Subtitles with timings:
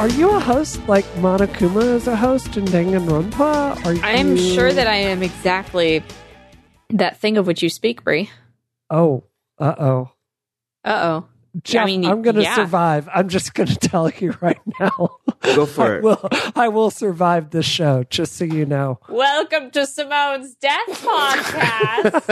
[0.00, 3.86] Are you a host like Monokuma is a host in Danganronpa?
[3.86, 4.02] Are you...
[4.02, 6.02] I am sure that I am exactly
[6.90, 8.28] that thing of which you speak, Brie.
[8.90, 9.22] Oh,
[9.56, 10.10] uh oh.
[10.84, 11.28] Uh oh.
[11.62, 12.56] Jeff, I mean, am going to yeah.
[12.56, 13.08] survive.
[13.14, 15.18] I'm just going to tell you right now.
[15.42, 16.02] Go for I it.
[16.02, 18.98] will, I will survive this show, just so you know.
[19.08, 22.24] Welcome to Simone's Death Podcast.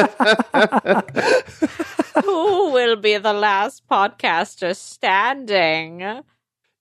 [2.24, 6.24] Who will be the last podcaster standing?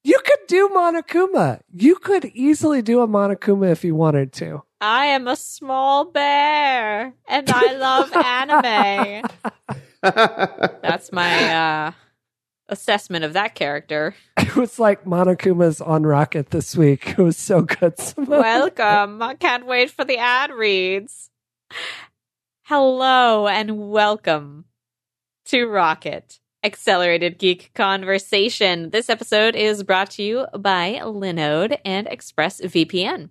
[0.04, 1.62] You could do Monokuma.
[1.72, 4.64] You could easily do a Monokuma if you wanted to.
[4.80, 9.30] I am a small bear and I love anime.
[10.82, 11.92] That's my uh,
[12.68, 14.16] assessment of that character.
[14.38, 17.10] It was like Monokuma's on Rocket this week.
[17.10, 17.94] It was so good.
[18.18, 19.22] Welcome.
[19.22, 21.30] I can't wait for the ad reads.
[22.64, 24.66] Hello and welcome
[25.46, 28.92] to Rocket Accelerated Geek Conversation.
[28.92, 33.30] This episode is brought to you by Linode and ExpressVPN.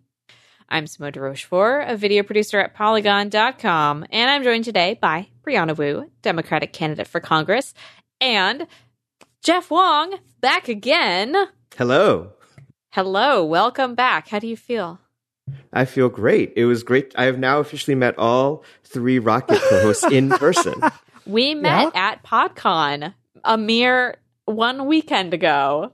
[0.69, 5.79] I'm Simone de Rochefort, a video producer at Polygon.com, and I'm joined today by Brianna
[5.79, 7.73] Wu, Democratic candidate for Congress,
[8.21, 8.67] and
[9.45, 11.37] Jeff Wong, back again.
[11.77, 12.33] Hello.
[12.91, 14.27] Hello, welcome back.
[14.27, 14.99] How do you feel?
[15.73, 16.53] I feel great.
[16.57, 17.15] It was great.
[17.17, 20.75] I have now officially met all three Rocket co-hosts in person.
[21.27, 25.93] We met at PodCon a mere one weekend ago.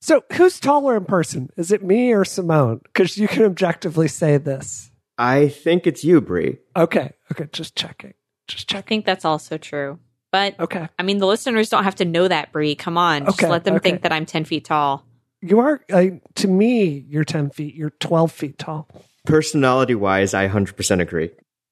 [0.00, 1.50] So, who's taller in person?
[1.56, 2.80] Is it me or Simone?
[2.82, 4.90] Because you can objectively say this.
[5.16, 6.58] I think it's you, Brie.
[6.76, 7.12] Okay.
[7.30, 7.48] Okay.
[7.52, 8.14] Just checking.
[8.48, 8.84] Just checking.
[8.84, 9.98] I think that's also true.
[10.32, 10.88] But Okay.
[10.98, 12.74] I mean, the listeners don't have to know that, Brie.
[12.74, 13.90] Come on, just Okay, let them okay.
[13.90, 15.04] think that I'm ten feet tall.
[15.44, 17.74] You are, uh, to me, you're 10 feet.
[17.74, 18.88] You're 12 feet tall.
[19.26, 21.30] Personality-wise, I 100% agree.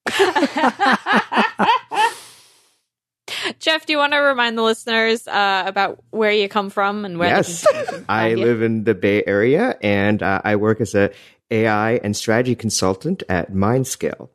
[3.59, 7.19] Jeff, do you want to remind the listeners uh, about where you come from and
[7.19, 7.29] where?
[7.29, 8.37] yes, can- can I you?
[8.37, 11.11] live in the Bay Area, and uh, I work as a
[11.51, 14.29] AI and strategy consultant at Mindscale.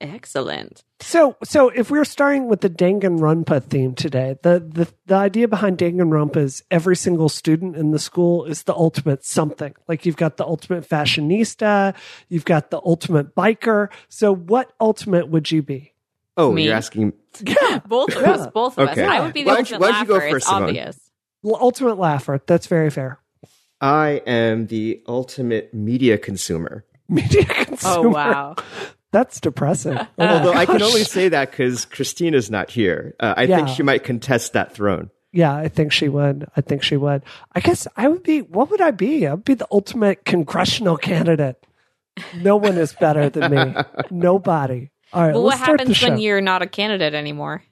[0.00, 0.82] Excellent.
[1.00, 5.78] So, so if we're starting with the Danganronpa theme today, the, the the idea behind
[5.78, 9.74] Danganronpa is every single student in the school is the ultimate something.
[9.86, 11.94] Like you've got the ultimate fashionista,
[12.28, 13.90] you've got the ultimate biker.
[14.08, 15.91] So, what ultimate would you be?
[16.36, 16.64] Oh, Me.
[16.64, 17.12] you're asking?
[17.44, 18.46] Yeah, Both of us.
[18.52, 19.04] Both of Okay.
[19.04, 19.10] us.
[19.10, 20.30] I would be the Why ultimate why don't you go laugher.
[20.30, 20.62] first, it's Simone?
[20.64, 20.98] obvious.
[21.44, 22.40] L- Ultimate laugher.
[22.46, 23.18] That's very fair.
[23.80, 26.84] I am the ultimate media consumer.
[27.08, 27.94] Media consumer.
[28.06, 28.54] Oh wow.
[29.10, 29.96] That's depressing.
[29.98, 33.14] Oh my Although I can only say that because Christina's not here.
[33.18, 35.10] Uh, I think she might contest that throne.
[35.32, 36.46] Yeah, I think she would.
[36.56, 37.22] I think she would.
[37.54, 38.42] I guess I would be.
[38.42, 39.26] What would I be?
[39.26, 41.56] I'd be the ultimate congressional candidate.
[42.36, 43.74] No one is better than me.
[44.10, 44.90] Nobody.
[45.12, 45.34] All right.
[45.34, 47.62] Well, what let's start the happens when you're not a candidate anymore?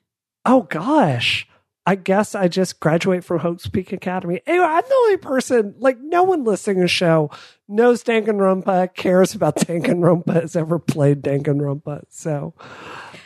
[0.44, 1.46] Oh gosh.
[1.86, 4.40] I guess I just graduate from Hope's Peak Academy.
[4.46, 7.30] Anyway, I'm the only person, like, no one listening to the show
[7.68, 12.02] knows Danganronpa, cares about Danganronpa, has ever played Danganronpa.
[12.10, 12.54] So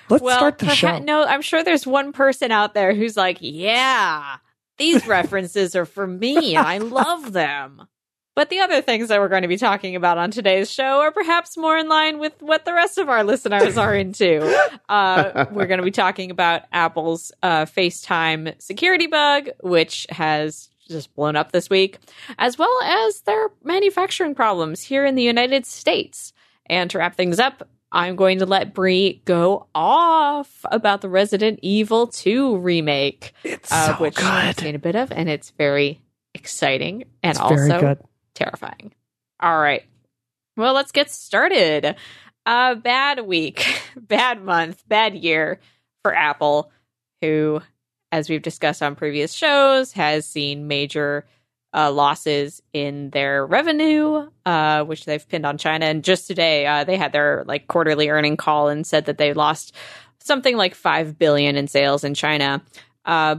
[0.08, 0.98] let's well, start the perha- show.
[1.00, 4.36] no, I'm sure there's one person out there who's like, yeah,
[4.78, 7.86] these references are for me I love them.
[8.34, 11.12] But the other things that we're going to be talking about on today's show are
[11.12, 14.42] perhaps more in line with what the rest of our listeners are into.
[14.86, 21.14] Uh, we're going to be talking about Apple's uh, FaceTime security bug, which has just
[21.14, 21.98] blown up this week,
[22.38, 26.32] as well as their manufacturing problems here in the United States.
[26.66, 31.60] And to wrap things up, I'm going to let Brie go off about the Resident
[31.62, 36.00] Evil 2 remake, it's uh, so which I've seen a bit of, and it's very
[36.34, 37.98] exciting and It's also good.
[38.34, 38.92] Terrifying.
[39.40, 39.84] All right.
[40.56, 41.96] Well, let's get started.
[42.46, 45.60] A bad week, bad month, bad year
[46.02, 46.70] for Apple,
[47.20, 47.60] who,
[48.12, 51.24] as we've discussed on previous shows, has seen major
[51.74, 55.86] uh, losses in their revenue, uh, which they've pinned on China.
[55.86, 59.32] And just today, uh, they had their like quarterly earning call and said that they
[59.34, 59.74] lost
[60.20, 62.62] something like five billion in sales in China.
[63.04, 63.36] Uh,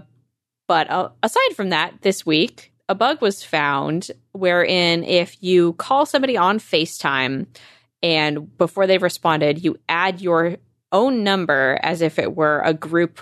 [0.67, 6.05] but uh, aside from that, this week a bug was found wherein if you call
[6.05, 7.47] somebody on FaceTime
[8.03, 10.57] and before they've responded, you add your
[10.91, 13.21] own number as if it were a group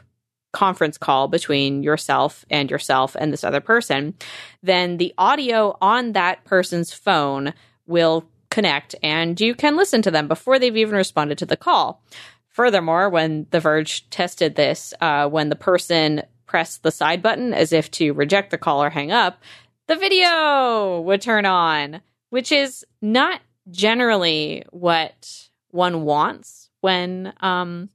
[0.51, 4.13] conference call between yourself and yourself and this other person,
[4.61, 7.53] then the audio on that person's phone
[7.87, 12.03] will connect and you can listen to them before they've even responded to the call.
[12.49, 16.21] Furthermore, when The Verge tested this, uh, when the person
[16.53, 19.41] pressed the side button as if to reject the call or hang up,
[19.87, 23.41] the video would turn on, which is not
[23.71, 27.89] generally what one wants when um,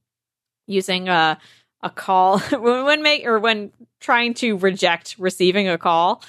[0.67, 1.39] using a
[1.83, 3.71] a call when when make or when
[4.01, 6.21] trying to reject receiving a call.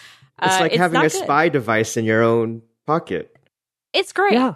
[0.43, 1.23] It's Uh, like having not a good.
[1.23, 3.35] spy device in your own pocket.
[3.91, 4.33] It's great.
[4.33, 4.53] Yeah.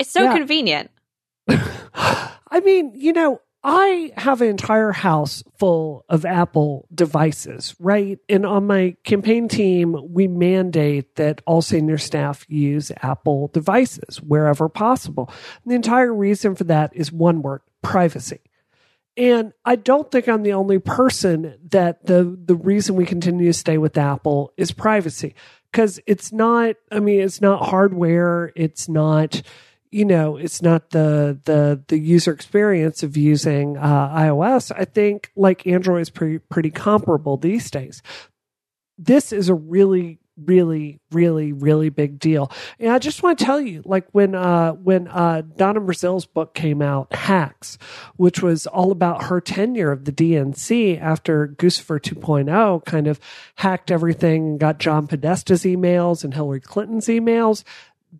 [0.00, 0.32] It's so Yeah.
[0.36, 0.90] convenient.
[1.48, 8.16] I mean, you know, I have an entire house full of Apple devices, right?
[8.28, 14.68] And on my campaign team, we mandate that all senior staff use Apple devices wherever
[14.68, 15.28] possible.
[15.64, 18.38] And the entire reason for that is one word privacy.
[19.16, 23.52] And I don't think I'm the only person that the the reason we continue to
[23.52, 25.34] stay with Apple is privacy
[25.72, 29.42] because it's not I mean it's not hardware, it's not
[29.90, 34.72] you know, it's not the the the user experience of using uh, iOS.
[34.76, 38.02] I think like Android is pretty pretty comparable these days.
[38.98, 43.58] This is a really really really really big deal and i just want to tell
[43.58, 47.78] you like when uh when uh donna brazile's book came out hacks
[48.16, 53.18] which was all about her tenure of the dnc after guccifer 2.0 kind of
[53.56, 57.64] hacked everything and got john podesta's emails and hillary clinton's emails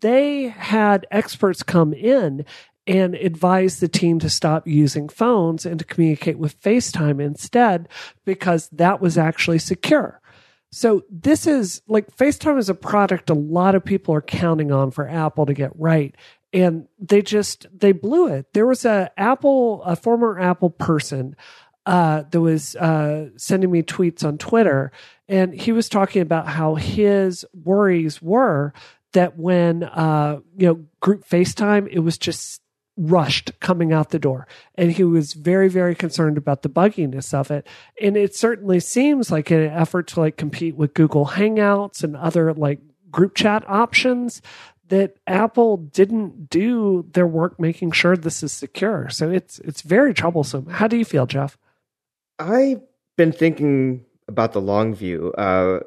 [0.01, 2.45] they had experts come in
[2.87, 7.89] and advise the team to stop using phones and to communicate with FaceTime instead
[8.25, 10.21] because that was actually secure.
[10.71, 14.91] So this is like FaceTime is a product a lot of people are counting on
[14.91, 16.15] for Apple to get right.
[16.53, 18.53] And they just they blew it.
[18.53, 21.37] There was a Apple, a former Apple person
[21.87, 24.91] uh, that was uh, sending me tweets on Twitter,
[25.29, 28.73] and he was talking about how his worries were
[29.13, 32.61] that when uh, you know group FaceTime, it was just
[32.99, 37.51] rushed coming out the door, and he was very very concerned about the bugginess of
[37.51, 37.67] it.
[38.01, 42.53] And it certainly seems like an effort to like compete with Google Hangouts and other
[42.55, 42.81] like
[43.11, 44.43] group chat options
[44.89, 49.09] that Apple didn't do their work making sure this is secure.
[49.11, 50.67] So it's it's very troublesome.
[50.67, 51.59] How do you feel, Jeff?
[52.39, 52.83] I've
[53.17, 55.33] been thinking about the long view.
[55.33, 55.81] Uh,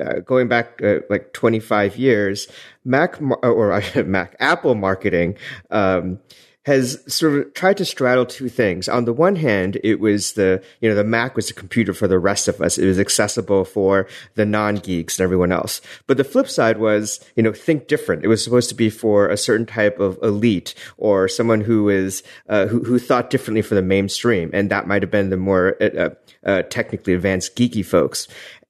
[0.00, 2.48] uh, going back uh, like 25 years,
[2.84, 5.36] Mac mar- or Mac Apple marketing
[5.70, 6.18] um,
[6.66, 8.88] has sort of tried to straddle two things.
[8.88, 12.08] On the one hand, it was the you know the Mac was a computer for
[12.08, 12.76] the rest of us.
[12.76, 15.80] It was accessible for the non geeks and everyone else.
[16.08, 18.24] But the flip side was you know think different.
[18.24, 22.24] It was supposed to be for a certain type of elite or someone who is
[22.48, 25.76] uh, who who thought differently for the mainstream, and that might have been the more
[25.80, 26.10] uh,
[26.44, 28.26] uh, technically advanced geeky folks.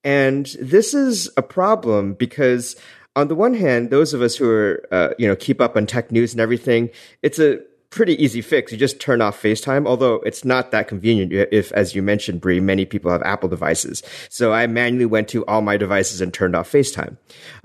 [0.07, 2.77] And this is a problem because
[3.17, 5.85] on the one hand, those of us who are, uh, you know, keep up on
[5.85, 6.91] tech news and everything,
[7.23, 7.59] it's a
[7.91, 8.71] pretty easy fix.
[8.71, 12.61] You just turn off FaceTime, although it's not that convenient if, as you mentioned, Brie,
[12.61, 14.05] many people have Apple devices.
[14.29, 17.17] So I manually went to all my devices and turned off FaceTime.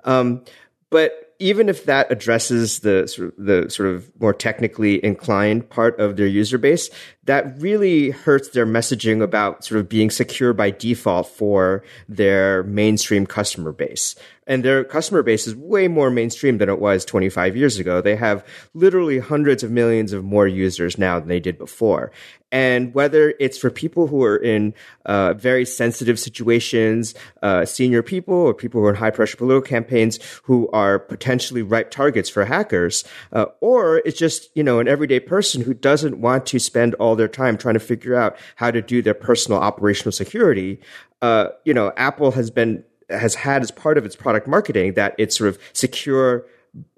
[0.04, 0.44] Um,
[0.90, 6.00] but even if that addresses the sort of, the sort of more technically inclined part
[6.00, 6.92] of their user base,
[7.26, 13.26] that really hurts their messaging about sort of being secure by default for their mainstream
[13.26, 14.16] customer base.
[14.46, 18.02] And their customer base is way more mainstream than it was 25 years ago.
[18.02, 18.46] They have
[18.76, 22.12] literally hundreds of millions of more users now than they did before.
[22.51, 24.74] And whether it's for people who are in
[25.06, 29.68] uh, very sensitive situations, uh, senior people or people who are in high pressure political
[29.68, 34.88] campaigns who are potentially ripe targets for hackers, uh, or it's just, you know, an
[34.88, 38.69] everyday person who doesn't want to spend all their time trying to figure out how
[38.69, 40.80] to do their personal operational security,
[41.21, 45.13] uh, you know, Apple has been has had as part of its product marketing that
[45.18, 46.45] it's sort of secure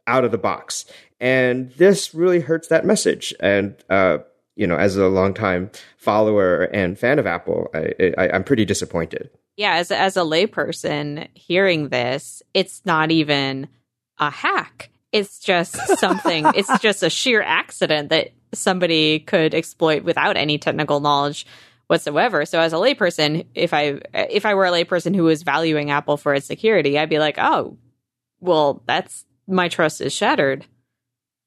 [0.06, 0.86] out of the box.
[1.20, 3.34] And this really hurts that message.
[3.40, 4.20] And, uh,
[4.56, 9.30] you know, as a longtime follower and fan of Apple, I, I, I'm pretty disappointed.
[9.56, 13.68] Yeah, as as a layperson hearing this, it's not even
[14.20, 14.90] a hack.
[15.12, 16.46] It's just something.
[16.56, 21.46] it's just a sheer accident that somebody could exploit without any technical knowledge
[21.88, 22.46] whatsoever.
[22.46, 26.18] So as a layperson, if I if I were a layperson who was valuing Apple
[26.18, 27.78] for its security, I'd be like, "Oh,
[28.40, 30.66] well, that's my trust is shattered."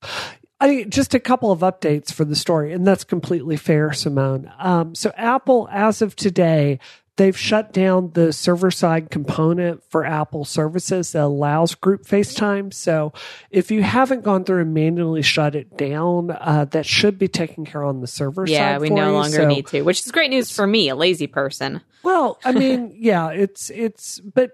[0.60, 4.50] I just a couple of updates for the story, and that's completely fair, Simone.
[4.58, 6.78] Um, so Apple, as of today,
[7.16, 12.72] they've shut down the server side component for Apple services that allows group FaceTime.
[12.72, 13.12] So
[13.50, 17.66] if you haven't gone through and manually shut it down, uh, that should be taken
[17.66, 18.80] care of on the server Yeah, side.
[18.80, 19.12] we for no you.
[19.12, 21.82] longer So- need to, which is great news for me, a lazy person.
[22.02, 24.52] Well, I mean, yeah, it's it's but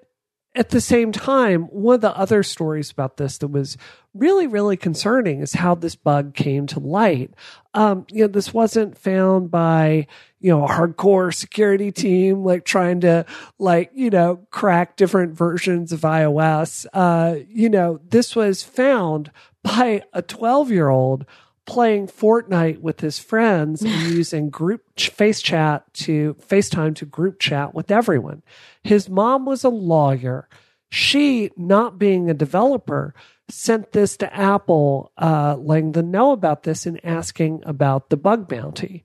[0.55, 3.79] at the same time, one of the other stories about this that was
[4.13, 7.33] really, really concerning is how this bug came to light.
[7.73, 10.07] Um, you know, this wasn't found by,
[10.41, 13.25] you know, a hardcore security team like trying to
[13.59, 16.85] like, you know, crack different versions of iOS.
[16.93, 19.31] Uh, you know, this was found
[19.63, 21.25] by a 12 year old
[21.73, 27.41] playing Fortnite with his friends and using group ch- face chat to FaceTime to group
[27.41, 28.43] chat with everyone.
[28.85, 30.49] His mom was a lawyer.
[30.91, 33.15] she, not being a developer,
[33.49, 38.49] sent this to Apple, uh, letting them know about this and asking about the bug
[38.49, 39.03] bounty.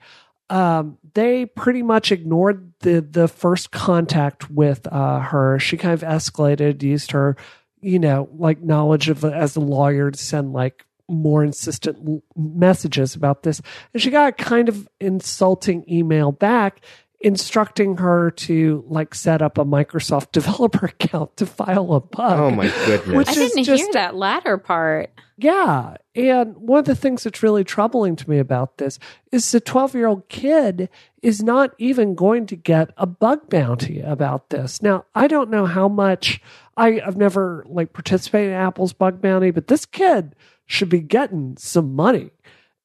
[0.50, 5.58] Um, they pretty much ignored the the first contact with uh, her.
[5.60, 7.38] She kind of escalated, used her,
[7.80, 13.44] you know, like knowledge of as a lawyer to send like more insistent messages about
[13.44, 13.62] this,
[13.94, 16.82] and she got a kind of insulting email back
[17.20, 22.40] instructing her to like set up a Microsoft developer account to file a bug.
[22.40, 23.16] Oh my goodness.
[23.16, 25.12] Which I didn't just, hear that latter part.
[25.40, 25.98] Yeah.
[26.16, 28.98] And one of the things that's really troubling to me about this
[29.32, 30.90] is the 12 year old kid
[31.22, 34.82] is not even going to get a bug bounty about this.
[34.82, 36.42] Now, I don't know how much
[36.76, 40.36] I, I've never like participated in Apple's bug bounty, but this kid
[40.68, 42.32] should be getting some money.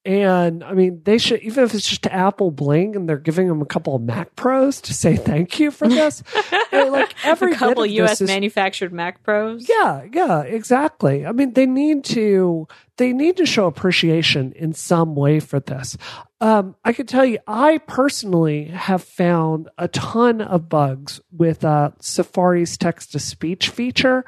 [0.05, 3.63] And I mean, they should, even if it's just Apple Bling and they're giving them
[3.63, 6.25] a couple of Mac Pros to say thank you for this.
[6.73, 9.69] like every a couple US is, manufactured Mac Pros.
[9.69, 11.25] Yeah, yeah, exactly.
[11.25, 12.67] I mean, they need to,
[12.99, 15.97] they need to show appreciation in some way for this.
[16.43, 21.93] Um, I can tell you, I personally have found a ton of bugs with uh,
[22.01, 24.25] Safari's text to speech feature,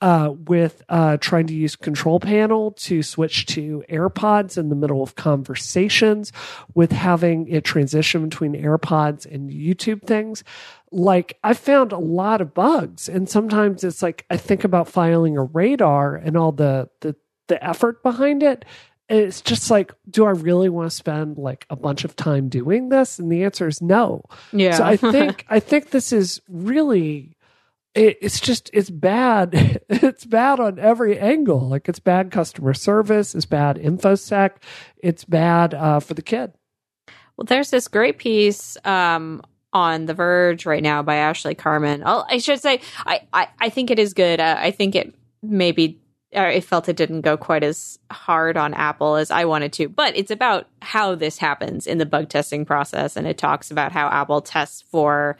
[0.00, 5.02] uh, with uh, trying to use Control Panel to switch to AirPods in the middle
[5.02, 6.32] of conversations,
[6.74, 10.44] with having it transition between AirPods and YouTube things.
[10.92, 15.36] Like, I found a lot of bugs, and sometimes it's like I think about filing
[15.36, 17.16] a radar and all the the
[17.48, 18.64] the effort behind it
[19.08, 22.88] it's just like, do I really want to spend like a bunch of time doing
[22.88, 23.18] this?
[23.18, 24.24] And the answer is no.
[24.52, 24.76] Yeah.
[24.76, 27.36] So I think I think this is really
[27.94, 29.80] it, it's just it's bad.
[29.88, 31.68] it's bad on every angle.
[31.68, 33.34] Like it's bad customer service.
[33.34, 34.56] It's bad infosec.
[34.98, 36.52] It's bad uh, for the kid.
[37.36, 42.02] Well, there's this great piece um, on The Verge right now by Ashley Carman.
[42.04, 44.40] I'll, i should say I, I, I think it is good.
[44.40, 46.00] Uh, I think it maybe
[46.34, 49.88] I felt it didn't go quite as hard on Apple as I wanted to.
[49.88, 53.16] But it's about how this happens in the bug testing process.
[53.16, 55.36] And it talks about how Apple tests for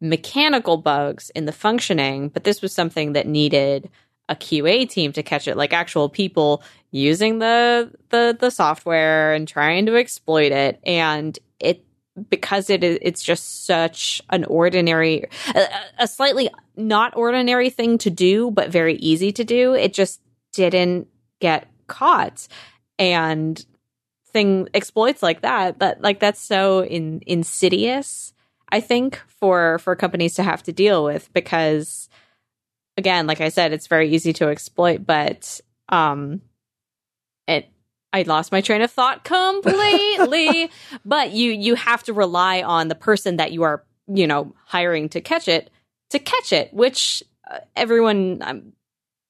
[0.00, 2.28] mechanical bugs in the functioning.
[2.28, 3.90] But this was something that needed
[4.28, 9.48] a QA team to catch it, like actual people using the the the software and
[9.48, 10.78] trying to exploit it.
[10.84, 11.84] And it
[12.30, 15.68] because it it's just such an ordinary a,
[16.00, 20.20] a, slightly not ordinary thing to do but very easy to do it just
[20.58, 21.08] didn't
[21.40, 22.48] get caught
[22.98, 23.64] and
[24.26, 28.34] thing exploits like that that like that's so in, insidious
[28.70, 32.08] i think for for companies to have to deal with because
[32.96, 36.42] again like i said it's very easy to exploit but um
[37.46, 37.70] it
[38.12, 40.70] I lost my train of thought completely.
[41.04, 45.08] but you you have to rely on the person that you are, you know, hiring
[45.10, 45.70] to catch it
[46.10, 48.72] to catch it, which uh, everyone um,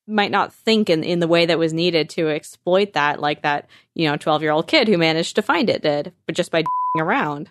[0.08, 3.68] might not think in, in the way that was needed to exploit that, like that,
[3.94, 6.64] you know, 12 year old kid who managed to find it did, but just by
[6.98, 7.50] around.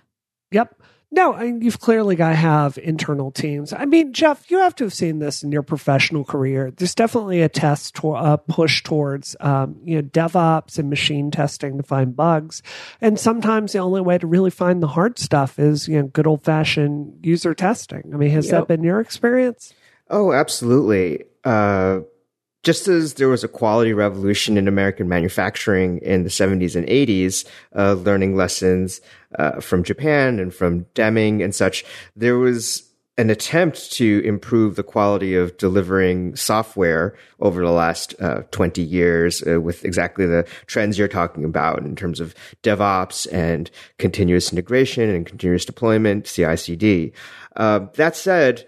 [0.51, 0.75] Yep.
[1.09, 3.71] No, I mean, you've clearly got to have internal teams.
[3.71, 6.69] I mean, Jeff, you have to have seen this in your professional career.
[6.69, 11.77] There's definitely a test to a push towards, um, you know, DevOps and machine testing
[11.77, 12.61] to find bugs.
[12.99, 16.27] And sometimes the only way to really find the hard stuff is, you know, good
[16.27, 18.11] old fashioned user testing.
[18.13, 18.53] I mean, has yep.
[18.53, 19.73] that been your experience?
[20.09, 21.23] Oh, absolutely.
[21.45, 22.01] Uh,
[22.67, 27.45] just as there was a quality revolution in American manufacturing in the 70s and 80s,
[27.77, 28.99] uh, learning lessons
[29.39, 31.85] uh, from Japan and from Deming and such,
[32.17, 32.83] there was
[33.17, 39.41] an attempt to improve the quality of delivering software over the last uh, 20 years
[39.47, 45.09] uh, with exactly the trends you're talking about in terms of DevOps and continuous integration
[45.09, 47.13] and continuous deployment, CI CD.
[47.55, 48.67] Uh, that said,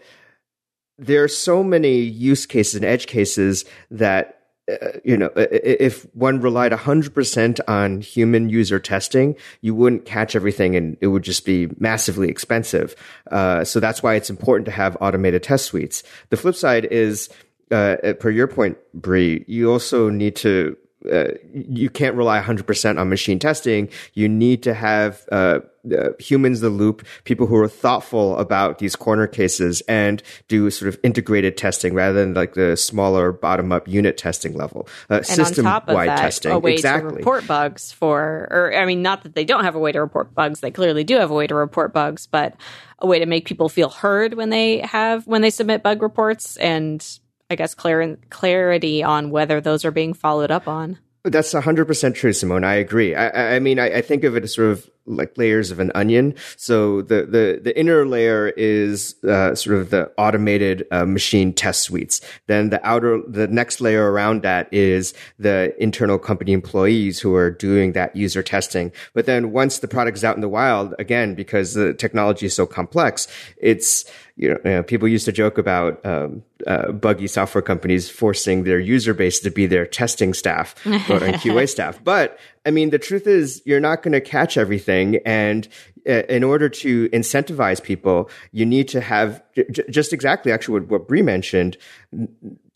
[1.00, 4.36] there are so many use cases and edge cases that
[4.70, 10.76] uh, you know, if one relied 100% on human user testing, you wouldn't catch everything
[10.76, 12.96] and it would just be massively expensive.
[13.32, 16.04] Uh, so that's why it's important to have automated test suites.
[16.30, 17.30] The flip side is,
[17.72, 20.78] uh, per your point, Brie, you also need to
[21.12, 23.90] uh, you can't rely 100% on machine testing.
[24.14, 25.60] You need to have uh,
[25.98, 30.90] uh, humans the loop, people who are thoughtful about these corner cases and do sort
[30.90, 34.90] of integrated testing rather than like the smaller bottom up unit testing level.
[35.10, 36.52] Uh, system wide testing.
[36.52, 37.12] A way exactly.
[37.12, 40.02] to report bugs for, or I mean, not that they don't have a way to
[40.02, 40.60] report bugs.
[40.60, 42.56] They clearly do have a way to report bugs, but
[43.00, 46.58] a way to make people feel heard when they have, when they submit bug reports
[46.58, 51.00] and I guess, clar- clarity on whether those are being followed up on.
[51.24, 52.64] That's 100% true, Simone.
[52.64, 53.14] I agree.
[53.14, 55.92] I, I mean, I, I, think of it as sort of like layers of an
[55.96, 56.36] onion.
[56.56, 61.82] So the the the inner layer is uh, sort of the automated uh, machine test
[61.82, 62.22] suites.
[62.48, 67.52] Then the outer the next layer around that is the internal company employees who are
[67.52, 68.92] doing that user testing.
[69.14, 72.54] But then once the product is out in the wild, again because the technology is
[72.54, 73.28] so complex,
[73.58, 74.06] it's
[74.40, 78.64] you know, you know, people used to joke about um, uh, buggy software companies forcing
[78.64, 81.02] their user base to be their testing staff and
[81.36, 82.02] QA staff.
[82.02, 85.68] But I mean, the truth is, you're not going to catch everything, and
[86.08, 90.90] uh, in order to incentivize people, you need to have j- just exactly actually what,
[90.90, 91.76] what Brie mentioned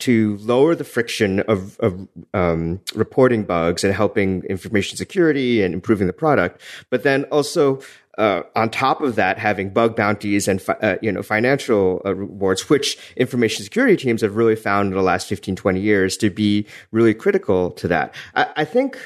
[0.00, 6.06] to lower the friction of, of um, reporting bugs and helping information security and improving
[6.06, 7.80] the product, but then also
[8.18, 12.14] uh, on top of that, having bug bounties and fi- uh, you know financial uh,
[12.14, 16.30] rewards, which information security teams have really found in the last 15, 20 years to
[16.30, 18.14] be really critical to that.
[18.34, 18.98] I, I think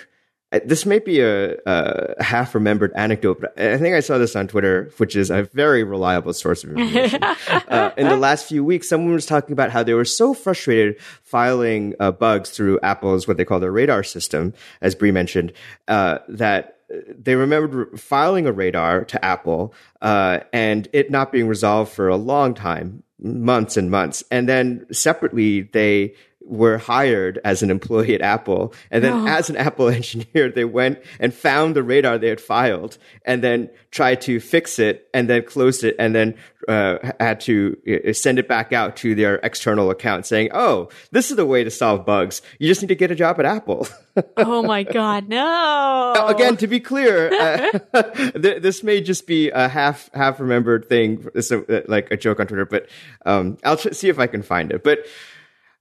[0.64, 4.48] this may be a, a half remembered anecdote, but I think I saw this on
[4.48, 7.22] Twitter, which is a very reliable source of information.
[7.68, 11.00] uh, in the last few weeks, someone was talking about how they were so frustrated
[11.22, 15.52] filing uh, bugs through Apple's what they call their radar system, as Brie mentioned,
[15.86, 16.78] uh, that
[17.08, 22.16] they remembered filing a radar to Apple uh, and it not being resolved for a
[22.16, 24.24] long time, months and months.
[24.30, 26.14] And then separately, they
[26.48, 28.72] were hired as an employee at Apple.
[28.90, 29.26] And then oh.
[29.26, 33.70] as an Apple engineer, they went and found the radar they had filed and then
[33.90, 36.34] tried to fix it and then closed it and then
[36.68, 41.30] uh, had to uh, send it back out to their external account saying, Oh, this
[41.30, 42.42] is the way to solve bugs.
[42.58, 43.88] You just need to get a job at Apple.
[44.36, 46.12] oh my God, no.
[46.14, 48.02] Now, again, to be clear, uh,
[48.34, 52.46] this may just be a half, half remembered thing, so, uh, like a joke on
[52.46, 52.88] Twitter, but
[53.24, 54.82] um, I'll tr- see if I can find it.
[54.84, 55.06] But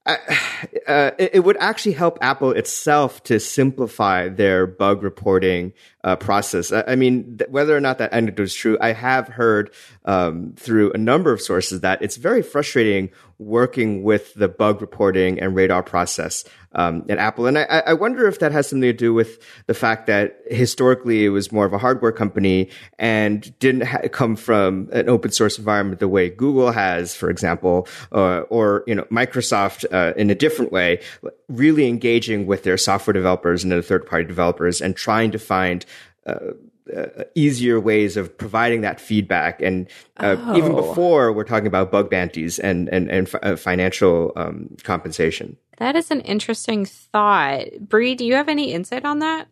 [0.88, 5.74] uh, it, it, would actually help Apple itself to simplify their bug reporting
[6.08, 6.72] uh, process.
[6.72, 9.72] I, I mean, th- whether or not that anecdote is true, I have heard
[10.06, 13.10] um, through a number of sources that it's very frustrating
[13.40, 17.46] working with the bug reporting and radar process um, at Apple.
[17.46, 21.26] And I, I, wonder if that has something to do with the fact that historically
[21.26, 25.58] it was more of a hardware company and didn't ha- come from an open source
[25.58, 30.36] environment the way Google has, for example, uh, or you know Microsoft uh, in a
[30.36, 31.02] different way,
[31.48, 35.86] really engaging with their software developers and their third party developers and trying to find
[36.28, 36.54] uh,
[36.96, 39.62] uh, easier ways of providing that feedback.
[39.62, 40.58] And uh, oh.
[40.58, 45.58] even before we're talking about bug bounties and and and uh, financial um, compensation.
[45.78, 47.66] That is an interesting thought.
[47.82, 49.48] Brie, do you have any insight on that?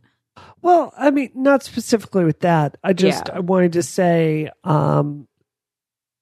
[0.61, 2.77] Well, I mean, not specifically with that.
[2.83, 3.35] I just yeah.
[3.35, 5.27] I wanted to say um,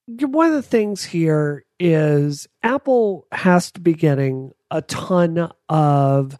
[0.08, 6.38] one of the things here is Apple has to be getting a ton of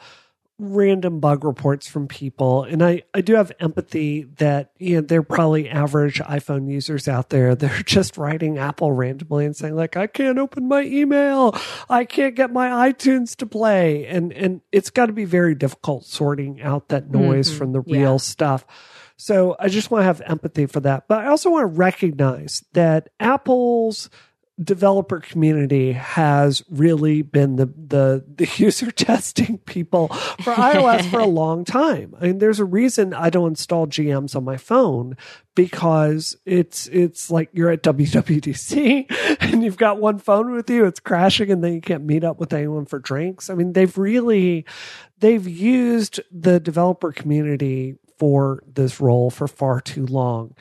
[0.64, 2.64] random bug reports from people.
[2.64, 7.30] And I, I do have empathy that you know they're probably average iphone users out
[7.30, 11.56] there they're just writing apple randomly and saying like i can't open my email.
[11.90, 14.06] I can't get my itunes to play.
[14.08, 17.58] And and it's got to be very difficult sorting out that noise mm-hmm.
[17.58, 18.18] from the real yeah.
[18.18, 18.66] stuff.
[19.18, 21.08] So i just want to have empathy for that.
[21.08, 24.10] But i also want to recognize that apple's
[24.64, 31.26] developer community has really been the, the, the user testing people for iOS for a
[31.28, 32.16] long time.
[32.20, 35.18] I mean, there's a reason I don't install GMs on my phone
[35.56, 41.00] because it's it's like you're at WWDC and you've got one phone with you, it's
[41.00, 43.50] crashing, and then you can't meet up with anyone for drinks.
[43.50, 44.66] I mean, they've really
[45.20, 50.56] they've used the developer community for this role for far too long.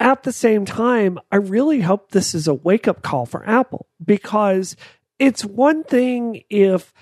[0.00, 3.86] At the same time, I really hope this is a wake up call for Apple
[4.02, 4.74] because
[5.18, 6.94] it's one thing if,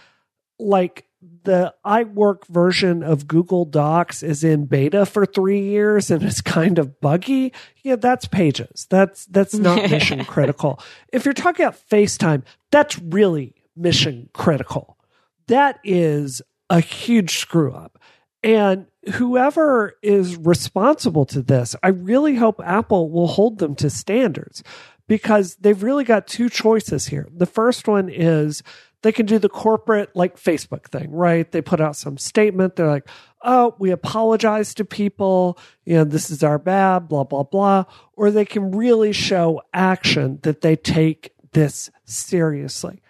[0.58, 1.06] like,
[1.44, 6.78] the iWork version of Google Docs is in beta for three years and it's kind
[6.78, 7.52] of buggy.
[7.82, 8.86] Yeah, that's pages.
[8.90, 10.80] That's that's not mission critical.
[11.12, 14.98] If you're talking about FaceTime, that's really mission critical.
[15.46, 17.98] That is a huge screw up.
[18.42, 24.62] And whoever is responsible to this, I really hope Apple will hold them to standards
[25.06, 27.28] because they've really got two choices here.
[27.34, 28.62] The first one is
[29.02, 31.50] they can do the corporate, like Facebook thing, right?
[31.50, 32.76] They put out some statement.
[32.76, 33.08] They're like,
[33.42, 35.58] oh, we apologize to people.
[35.84, 37.84] You know, this is our bad, blah, blah, blah.
[38.14, 43.00] Or they can really show action that they take this seriously.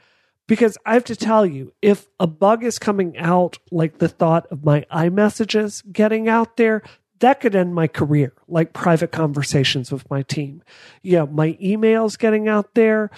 [0.48, 4.46] Because I have to tell you, if a bug is coming out like the thought
[4.46, 6.82] of my iMessages getting out there,
[7.20, 10.62] that could end my career, like private conversations with my team.
[11.02, 13.10] You know, my emails getting out there,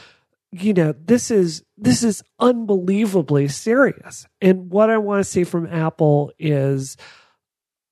[0.50, 4.26] you know, this is this is unbelievably serious.
[4.40, 6.96] And what I want to see from Apple is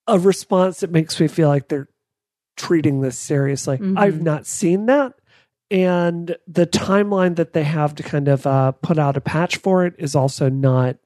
[0.09, 1.89] a response that makes me feel like they're
[2.57, 3.79] treating this seriously.
[3.79, 3.99] Mm-hmm.
[3.99, 5.15] I've not seen that.
[5.71, 9.85] And the timeline that they have to kind of uh, put out a patch for
[9.85, 10.97] it is also not,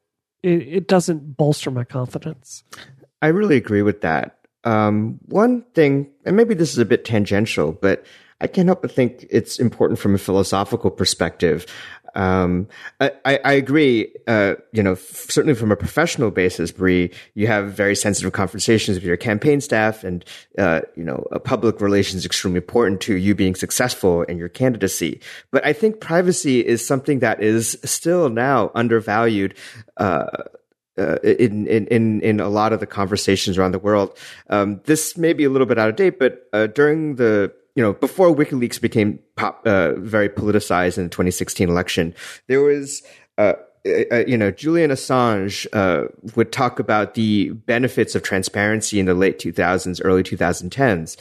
[0.43, 2.63] it, it doesn't bolster my confidence.
[3.21, 4.39] I really agree with that.
[4.65, 8.05] Um, one thing, and maybe this is a bit tangential, but
[8.41, 11.67] I can't help but think it's important from a philosophical perspective.
[12.15, 12.69] Um,
[13.01, 14.13] I, I, agree.
[14.27, 18.99] Uh, you know, f- certainly from a professional basis, Brie, you have very sensitive conversations
[18.99, 20.25] with your campaign staff, and
[20.59, 25.21] uh, you know, public relations is extremely important to you being successful in your candidacy.
[25.51, 29.55] But I think privacy is something that is still now undervalued.
[29.97, 30.27] Uh,
[30.99, 34.15] uh, in, in, in, in a lot of the conversations around the world.
[34.51, 37.83] Um, this may be a little bit out of date, but, uh, during the you
[37.83, 42.15] know, before WikiLeaks became pop, uh, very politicized in the 2016 election,
[42.47, 43.03] there was,
[43.39, 43.55] uh,
[43.87, 49.15] uh, you know, Julian Assange uh, would talk about the benefits of transparency in the
[49.15, 51.17] late 2000s, early 2010s.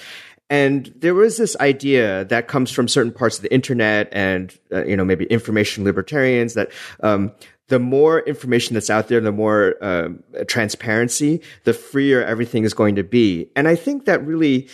[0.49, 4.83] And there was this idea that comes from certain parts of the internet and, uh,
[4.83, 7.31] you know, maybe information libertarians that um,
[7.69, 12.95] the more information that's out there, the more um, transparency, the freer everything is going
[12.95, 13.49] to be.
[13.55, 14.67] And I think that really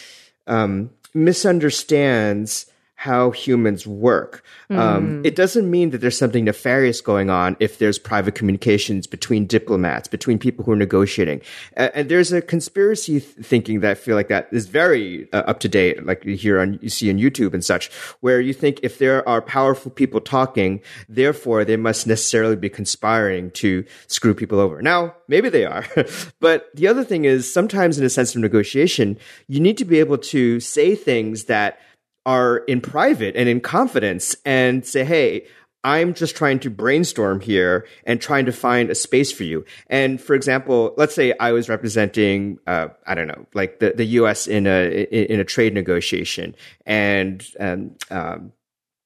[0.48, 4.44] um, misunderstands how humans work.
[4.72, 4.78] Mm.
[4.78, 5.26] Um, hmm.
[5.26, 10.08] it doesn't mean that there's something nefarious going on if there's private communications between diplomats,
[10.08, 11.42] between people who are negotiating.
[11.78, 15.44] Uh, and there's a conspiracy th- thinking that I feel like that is very uh,
[15.46, 18.52] up to date, like you hear on, you see on YouTube and such, where you
[18.52, 24.34] think if there are powerful people talking, therefore they must necessarily be conspiring to screw
[24.34, 24.82] people over.
[24.82, 25.86] Now, maybe they are.
[26.40, 30.00] but the other thing is sometimes in a sense of negotiation, you need to be
[30.00, 31.80] able to say things that
[32.28, 35.48] are in private and in confidence and say, Hey,
[35.84, 39.64] I'm just trying to brainstorm here and trying to find a space for you.
[39.88, 44.04] And for example, let's say I was representing, uh, I don't know, like the, the
[44.04, 44.48] U.S.
[44.48, 48.52] in a in a trade negotiation, and um, um,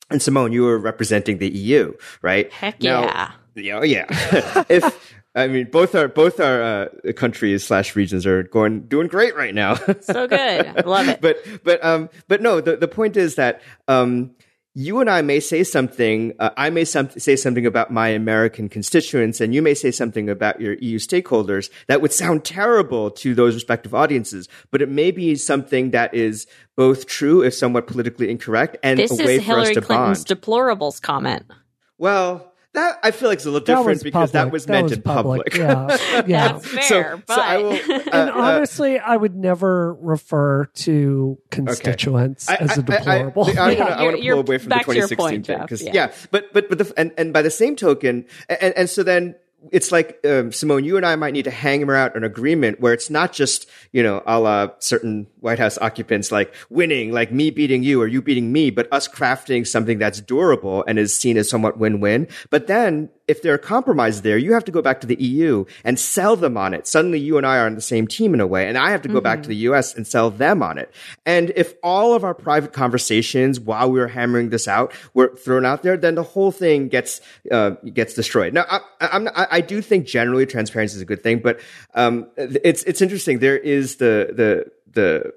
[0.10, 2.52] and Simone, you were representing the EU, right?
[2.52, 3.32] Heck yeah.
[3.54, 4.06] Yeah, yeah.
[4.70, 9.36] if I mean, both our both our uh, countries slash regions are going doing great
[9.36, 9.76] right now.
[10.02, 11.22] so good, love it.
[11.22, 14.32] But but um but no, the the point is that um
[14.74, 16.34] you and I may say something.
[16.40, 20.30] Uh, I may some, say something about my American constituents, and you may say something
[20.30, 24.48] about your EU stakeholders that would sound terrible to those respective audiences.
[24.72, 29.12] But it may be something that is both true, if somewhat politically incorrect, and this
[29.12, 30.42] a way is for Hillary us to Clinton's bond.
[30.42, 31.52] deplorables comment.
[31.98, 34.32] Well, that I feel like is a little different because public.
[34.32, 35.52] that was that meant was in public.
[35.52, 35.58] public.
[35.62, 36.52] Yeah, yeah.
[36.54, 36.84] That's fair.
[37.18, 37.36] So, but...
[37.36, 42.64] so I will, uh, and uh, honestly, I would never refer to constituents okay.
[42.64, 43.46] as a deplorable.
[43.46, 45.92] I, I, I, I want to pull away from the 2016 thing because yeah.
[45.94, 46.12] yeah.
[46.32, 49.36] but but but the, and and by the same token, and and so then
[49.70, 52.80] it's like um, Simone, you and I might need to hang hammer out an agreement
[52.80, 57.32] where it's not just you know, a la certain White House occupants, like winning, like
[57.32, 61.14] me beating you or you beating me, but us crafting something that's durable and is
[61.14, 62.28] seen as somewhat win-win.
[62.50, 65.64] But then if there are compromises there, you have to go back to the EU
[65.86, 66.86] and sell them on it.
[66.86, 69.02] Suddenly you and I are on the same team in a way, and I have
[69.04, 69.24] to go mm-hmm.
[69.24, 70.94] back to the US and sell them on it.
[71.26, 75.66] And if all of our private conversations while we were hammering this out were thrown
[75.66, 78.54] out there, then the whole thing gets uh, gets destroyed.
[78.54, 81.62] Now, I, I'm, I, I do think generally transparency is a good thing, but
[81.96, 83.40] um, it's it's interesting.
[83.40, 85.34] There is the the the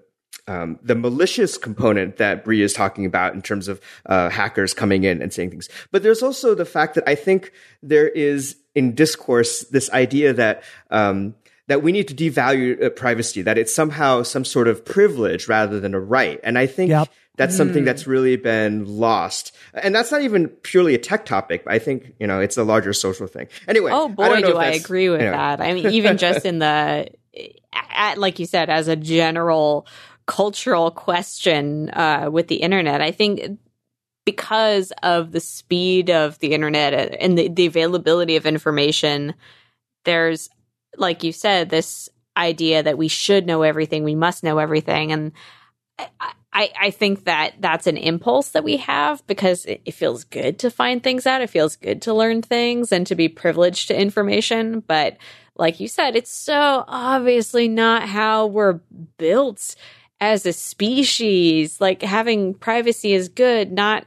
[0.47, 5.05] um, the malicious component that Brie is talking about in terms of uh, hackers coming
[5.05, 5.69] in and saying things.
[5.91, 10.63] But there's also the fact that I think there is in discourse this idea that
[10.91, 11.35] um,
[11.67, 15.81] that we need to devalue uh, privacy, that it's somehow some sort of privilege rather
[15.81, 16.39] than a right.
[16.45, 17.09] And I think yep.
[17.37, 17.59] that's mm.
[17.59, 19.57] something that's really been lost.
[19.73, 21.65] And that's not even purely a tech topic.
[21.67, 23.49] I think, you know, it's a larger social thing.
[23.67, 23.93] Anyway.
[23.95, 25.37] Oh boy, I do I agree with anyway.
[25.37, 25.61] that.
[25.63, 27.09] I mean, even just in the,
[27.73, 29.87] at, like you said, as a general
[30.27, 33.01] cultural question uh, with the internet.
[33.01, 33.59] I think
[34.25, 39.35] because of the speed of the internet and the, the availability of information,
[40.05, 40.49] there's,
[40.97, 45.13] like you said, this idea that we should know everything, we must know everything.
[45.13, 45.33] And
[46.53, 50.59] I, I think that that's an impulse that we have because it, it, feels good
[50.61, 51.43] to find things out.
[51.43, 54.81] It feels good to learn things and to be privileged to information.
[54.81, 55.19] But
[55.57, 58.81] like you said, it's so obviously not how we're
[59.19, 59.77] built
[60.21, 64.07] as a species, like having privacy is good, not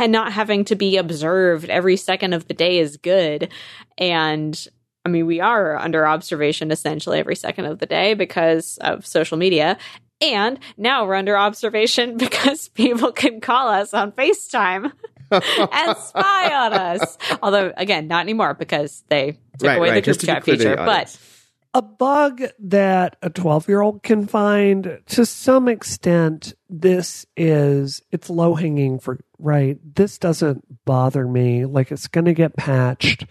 [0.00, 3.50] not having to be observed every second of the day is good.
[3.98, 4.68] And
[5.04, 9.36] I mean, we are under observation essentially every second of the day because of social
[9.36, 9.76] media.
[10.20, 14.92] And now we're under observation because people can call us on FaceTime
[15.72, 17.18] and spy on us.
[17.42, 20.04] Although, again, not anymore because they took right, away right.
[20.04, 20.76] the group chat feature.
[20.76, 21.16] But
[21.74, 28.30] a bug that a 12 year old can find to some extent this is it's
[28.30, 33.26] low hanging for right this doesn't bother me like it's going to get patched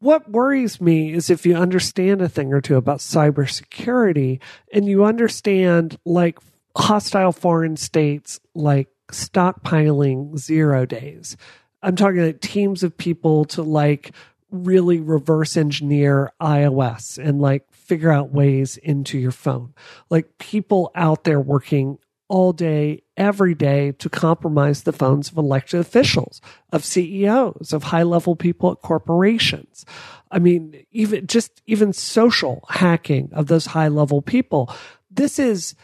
[0.00, 5.04] what worries me is if you understand a thing or two about cybersecurity and you
[5.04, 6.38] understand like
[6.76, 11.36] hostile foreign states like stockpiling zero days
[11.82, 14.12] i'm talking like teams of people to like
[14.50, 19.74] really reverse engineer iOS and like figure out ways into your phone.
[20.08, 25.80] Like people out there working all day, every day to compromise the phones of elected
[25.80, 26.40] officials,
[26.72, 29.84] of CEOs, of high level people at corporations.
[30.30, 34.74] I mean, even just even social hacking of those high level people.
[35.10, 35.74] This is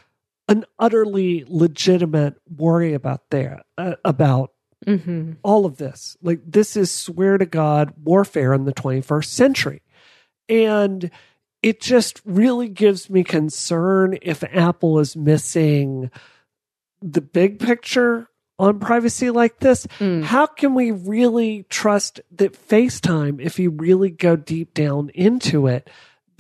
[0.51, 4.53] an utterly legitimate worry about there uh, about
[4.87, 5.33] Mm-hmm.
[5.43, 6.17] all of this.
[6.23, 9.83] Like this is swear to God warfare in the 21st century.
[10.49, 11.11] And
[11.63, 16.11] it just really gives me concern if Apple is missing
[17.03, 19.87] the big picture on privacy like this.
[19.99, 20.25] Mm.
[20.25, 25.91] How can we really trust that FaceTime, if you really go deep down into it,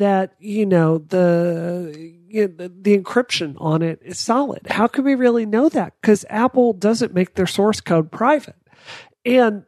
[0.01, 1.93] that you know the
[2.29, 4.67] you know, the, the encryption on it is solid.
[4.69, 5.95] How can we really know that?
[6.01, 8.57] Because Apple doesn't make their source code private.
[9.25, 9.65] And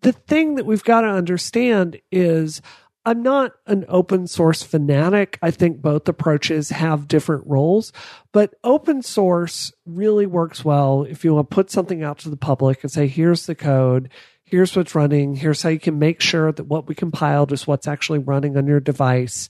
[0.00, 2.62] the thing that we've got to understand is
[3.04, 5.38] I'm not an open source fanatic.
[5.40, 7.92] I think both approaches have different roles,
[8.32, 12.36] but open source really works well if you want to put something out to the
[12.36, 14.10] public and say, here's the code,
[14.50, 17.86] here's what's running, here's how you can make sure that what we compiled is what's
[17.86, 19.48] actually running on your device.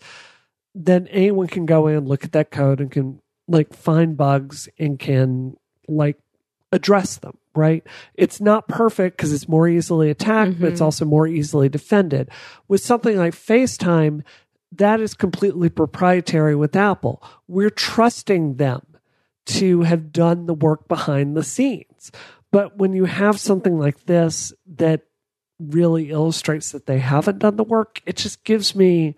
[0.74, 4.98] Then anyone can go in, look at that code, and can like find bugs and
[4.98, 5.56] can
[5.88, 6.18] like
[6.70, 7.84] address them, right?
[8.14, 10.84] It's not perfect because it's more easily attacked, but it's Mhm.
[10.84, 12.30] also more easily defended.
[12.68, 14.22] With something like FaceTime,
[14.70, 17.20] that is completely proprietary with Apple.
[17.48, 18.82] We're trusting them
[19.46, 22.12] to have done the work behind the scenes.
[22.52, 25.02] But when you have something like this that
[25.58, 29.14] really illustrates that they haven't done the work, it just gives me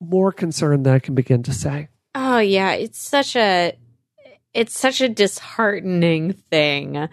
[0.00, 1.88] more concern than I can begin to say.
[2.14, 3.76] Oh yeah, it's such a
[4.52, 7.08] it's such a disheartening thing.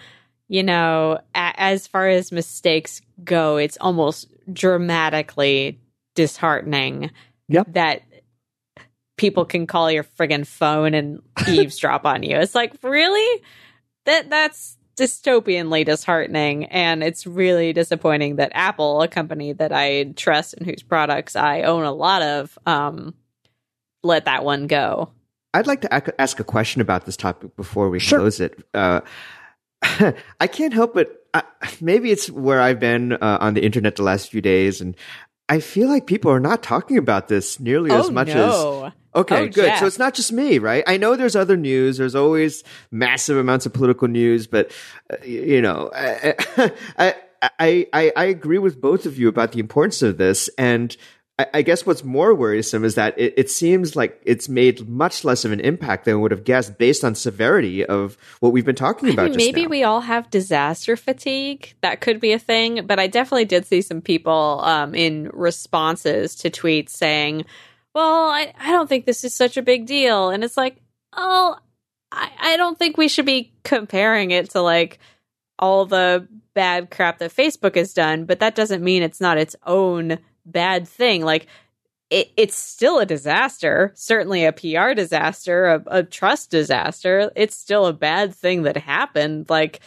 [0.47, 5.79] You know, a- as far as mistakes go, it's almost dramatically
[6.15, 7.11] disheartening
[7.47, 7.73] Yep.
[7.73, 8.01] that
[9.17, 12.37] people can call your friggin' phone and eavesdrop on you.
[12.37, 13.43] It's like, really?
[14.05, 20.53] That that's dystopianly disheartening and it's really disappointing that Apple, a company that I trust
[20.53, 23.15] and whose products I own a lot of, um
[24.03, 25.11] let that one go.
[25.53, 28.19] I'd like to ac- ask a question about this topic before we Sure.
[28.19, 28.57] close it.
[28.73, 29.01] Uh,
[30.39, 31.41] I can't help but uh,
[31.79, 34.95] maybe it's where I've been uh, on the internet the last few days, and
[35.51, 38.35] I feel like people are not talking about this nearly as much as.
[38.35, 38.93] no.
[39.13, 39.77] Okay, Oh, good.
[39.79, 40.85] So it's not just me, right?
[40.87, 41.97] I know there's other news.
[41.97, 44.71] There's always massive amounts of political news, but
[45.11, 46.35] uh, you know, I,
[46.97, 47.15] I,
[47.59, 50.49] I, I, I agree with both of you about the importance of this.
[50.57, 50.95] And
[51.41, 55.23] I, I guess what's more worrisome is that it, it seems like it's made much
[55.23, 58.65] less of an impact than we would have guessed based on severity of what we've
[58.65, 59.23] been talking I about.
[59.23, 59.69] mean, just maybe now.
[59.69, 61.73] we all have disaster fatigue.
[61.81, 62.85] That could be a thing.
[62.85, 67.45] But I definitely did see some people um, in responses to tweets saying,
[67.93, 70.29] well, I, I don't think this is such a big deal.
[70.29, 70.77] And it's like,
[71.13, 71.57] oh,
[72.11, 74.99] I, I don't think we should be comparing it to like
[75.57, 78.25] all the bad crap that Facebook has done.
[78.25, 81.23] But that doesn't mean it's not its own bad thing.
[81.23, 81.47] Like,
[82.09, 87.31] it, it's still a disaster, certainly a PR disaster, a, a trust disaster.
[87.35, 89.45] It's still a bad thing that happened.
[89.49, 89.79] Like,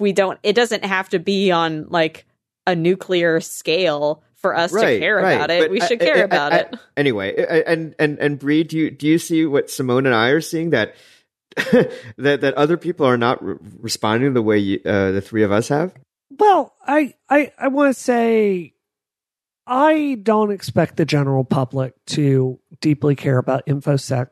[0.00, 2.26] we don't, it doesn't have to be on like
[2.66, 5.60] a nuclear scale for us to care about it.
[5.62, 6.74] But We should I- care I- about I- it.
[6.96, 7.34] Anyway,
[7.66, 10.70] and and and Brie, do you do you see what Simone and I are seeing
[10.70, 10.94] that
[11.56, 15.52] that that other people are not re- responding the way you, uh, the three of
[15.52, 15.94] us have?
[16.36, 18.74] Well, I I, I want to say
[19.66, 24.28] I don't expect the general public to deeply care about infosec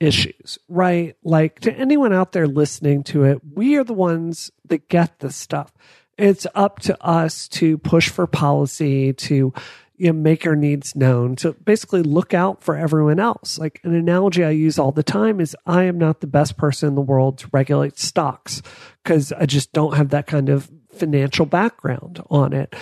[0.00, 1.16] issues, right?
[1.22, 5.36] Like to anyone out there listening to it, we are the ones that get this
[5.36, 5.72] stuff.
[6.18, 9.52] It's up to us to push for policy, to
[9.96, 13.58] you know, make our needs known, to basically look out for everyone else.
[13.58, 16.88] Like an analogy I use all the time is I am not the best person
[16.88, 18.62] in the world to regulate stocks
[19.02, 22.74] because I just don't have that kind of financial background on it.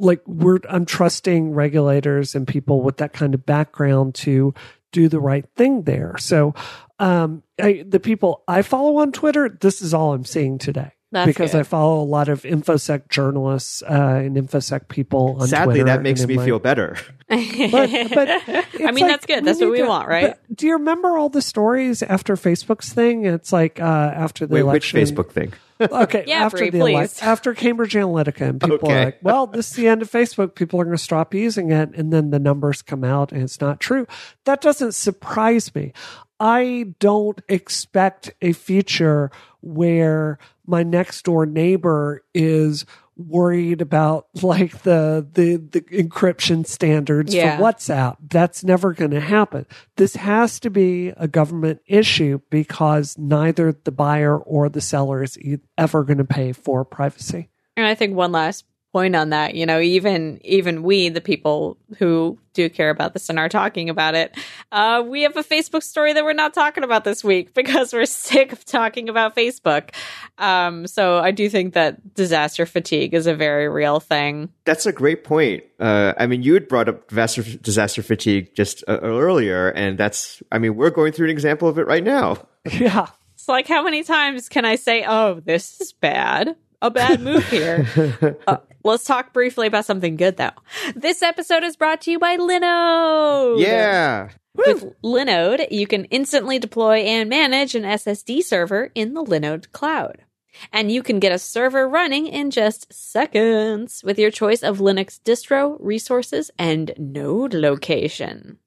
[0.00, 4.54] Like we're, I'm trusting regulators and people with that kind of background to
[4.92, 6.16] do the right thing there.
[6.18, 6.54] So,
[6.98, 10.92] um, I, the people I follow on Twitter, this is all I'm seeing today.
[11.12, 11.60] That's because good.
[11.60, 16.02] I follow a lot of infosec journalists uh, and infosec people on Sadly, Twitter that
[16.02, 16.96] makes me my- feel better.
[17.28, 19.44] but, but I mean, like, that's good.
[19.44, 20.36] That's need what we to- want, right?
[20.48, 23.24] but do you remember all the stories after Facebook's thing?
[23.24, 24.92] It's like uh, after the Wait, which.
[24.94, 25.52] Facebook thing?
[25.80, 27.22] Okay, Yeah, after Brie, the elec- please.
[27.22, 28.92] after Cambridge Analytica, and people Okay.
[29.00, 30.54] are like, "Well, this is the end of Facebook.
[30.54, 33.60] People are going to stop using it," and then the numbers come out, and it's
[33.60, 34.06] not true.
[34.44, 35.92] That doesn't surprise me.
[36.38, 42.86] I don't expect a future where my next door neighbor is
[43.28, 47.56] worried about like the the the encryption standards Yeah.
[47.56, 48.16] for WhatsApp.
[48.28, 49.66] That's never going to happen.
[49.96, 55.38] This has to be a government issue because neither the buyer or the seller is
[55.38, 57.48] e- ever going to pay for privacy.
[57.76, 61.76] And I think one last point on that, you know, even even we, the people
[61.98, 64.36] who do care about this and are talking about it,
[64.72, 68.06] uh, we have a Facebook story that we're not talking about this week because we're
[68.06, 69.90] sick of talking about Facebook.
[70.38, 74.50] Um, so I do think that disaster fatigue is a very real thing.
[74.64, 75.64] That's a great point.
[75.78, 80.42] Uh, I mean, you had brought up disaster, disaster fatigue just uh, earlier, and that's,
[80.52, 82.46] I mean, we're going through an example of it right now.
[82.70, 83.06] Yeah.
[83.40, 87.48] It's like how many times can I say, "Oh, this is bad." A bad move
[87.48, 87.86] here.
[88.46, 90.50] Uh, let's talk briefly about something good, though.
[90.94, 93.60] This episode is brought to you by Linode.
[93.60, 94.30] Yeah.
[94.54, 100.24] With Linode, you can instantly deploy and manage an SSD server in the Linode cloud.
[100.72, 105.20] And you can get a server running in just seconds with your choice of Linux
[105.20, 108.58] distro, resources, and node location.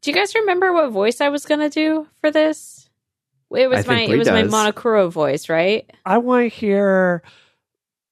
[0.00, 2.90] Do you guys remember what voice I was going to do for this?
[3.50, 4.52] It was think my it Brie was my does.
[4.52, 5.88] Monokuma voice, right?
[6.04, 7.22] I want to hear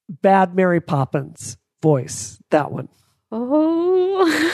[0.09, 2.39] Bad Mary Poppins voice.
[2.49, 2.89] That one.
[3.31, 4.53] Oh.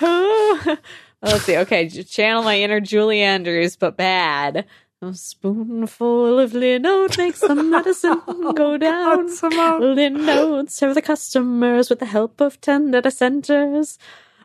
[0.00, 0.76] oh.
[1.22, 1.56] Let's see.
[1.56, 4.66] Okay, channel my inner Julie Andrews, but bad.
[5.02, 8.20] A spoonful of linode makes the medicine
[8.54, 9.28] go down.
[9.28, 13.98] Linode serve the customers with the help of 10 data centers.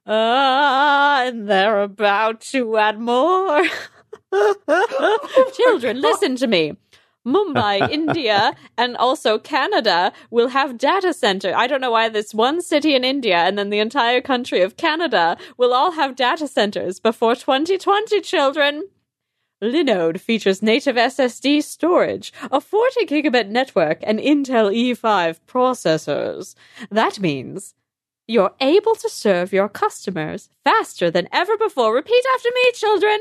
[0.05, 3.63] Ah, and they're about to add more.
[5.53, 6.75] Children, listen to me.
[7.33, 11.53] Mumbai, India, and also Canada will have data center.
[11.55, 14.77] I don't know why this one city in India and then the entire country of
[14.77, 18.83] Canada will all have data centers before 2020, children.
[19.61, 26.55] Linode features native SSD storage, a 40 gigabit network, and Intel E5 processors.
[26.89, 27.75] That means
[28.25, 31.93] you're able to serve your customers faster than ever before.
[31.93, 33.19] Repeat after me, children.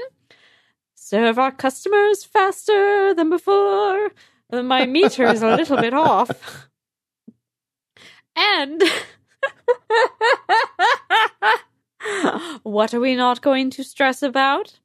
[1.08, 4.10] Serve our customers faster than before.
[4.52, 6.68] My meter is a little bit off.
[8.36, 8.82] And
[12.62, 14.80] what are we not going to stress about?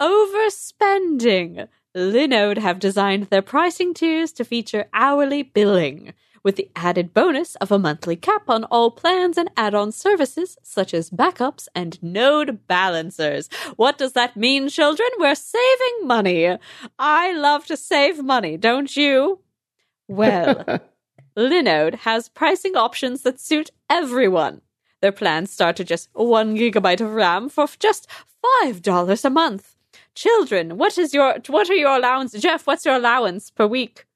[0.00, 1.68] Overspending.
[1.94, 6.14] Linode have designed their pricing tiers to feature hourly billing,
[6.48, 10.56] with the added bonus of a monthly cap on all plans and add on services
[10.62, 13.50] such as backups and node balancers.
[13.76, 15.10] What does that mean, children?
[15.18, 16.56] We're saving money.
[16.98, 19.40] I love to save money, don't you?
[20.08, 20.64] Well,
[21.36, 24.62] Linode has pricing options that suit everyone.
[25.02, 28.08] Their plans start at just one gigabyte of RAM for just
[28.42, 29.76] five dollars a month.
[30.14, 32.32] Children, what is your what are your allowance?
[32.32, 34.06] Jeff, what's your allowance per week?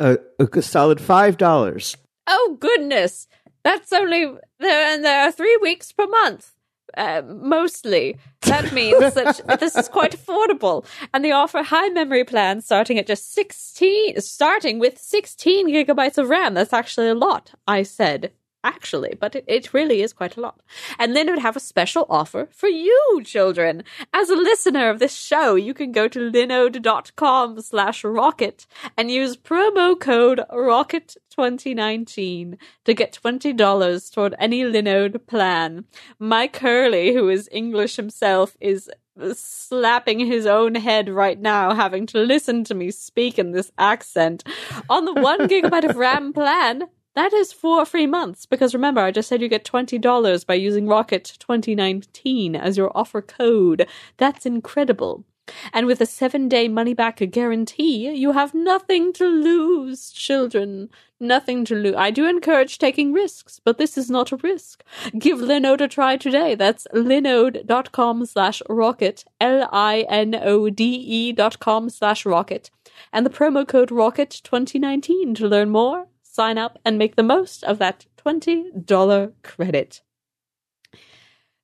[0.00, 1.96] A, a solid $5.
[2.26, 3.26] Oh goodness,
[3.64, 4.26] that's only
[4.60, 6.52] there, and there are three weeks per month.
[6.96, 8.16] Uh, mostly.
[8.42, 10.84] That means that this is quite affordable.
[11.12, 16.28] And they offer high memory plans starting at just 16, starting with 16 gigabytes of
[16.28, 16.54] RAM.
[16.54, 18.32] That's actually a lot, I said.
[18.68, 20.60] Actually, but it, it really is quite a lot.
[20.98, 23.82] And then it would have a special offer for you, children.
[24.12, 29.38] As a listener of this show, you can go to linode.com slash rocket and use
[29.38, 35.86] promo code ROCKET2019 to get $20 toward any Linode plan.
[36.18, 38.90] Mike Hurley, who is English himself, is
[39.32, 44.44] slapping his own head right now, having to listen to me speak in this accent.
[44.90, 48.46] On the one gigabyte of RAM plan, that is four free months.
[48.46, 53.20] Because remember, I just said you get $20 by using Rocket 2019 as your offer
[53.20, 53.88] code.
[54.16, 55.24] That's incredible.
[55.72, 60.90] And with a seven day money back guarantee, you have nothing to lose, children.
[61.20, 61.96] Nothing to lose.
[61.96, 64.84] I do encourage taking risks, but this is not a risk.
[65.18, 66.54] Give Linode a try today.
[66.54, 72.70] That's linode.com slash rocket, L-I-N-O-D-E dot com slash rocket.
[73.12, 76.06] And the promo code ROCKET2019 to learn more,
[76.38, 80.02] sign up, and make the most of that $20 credit.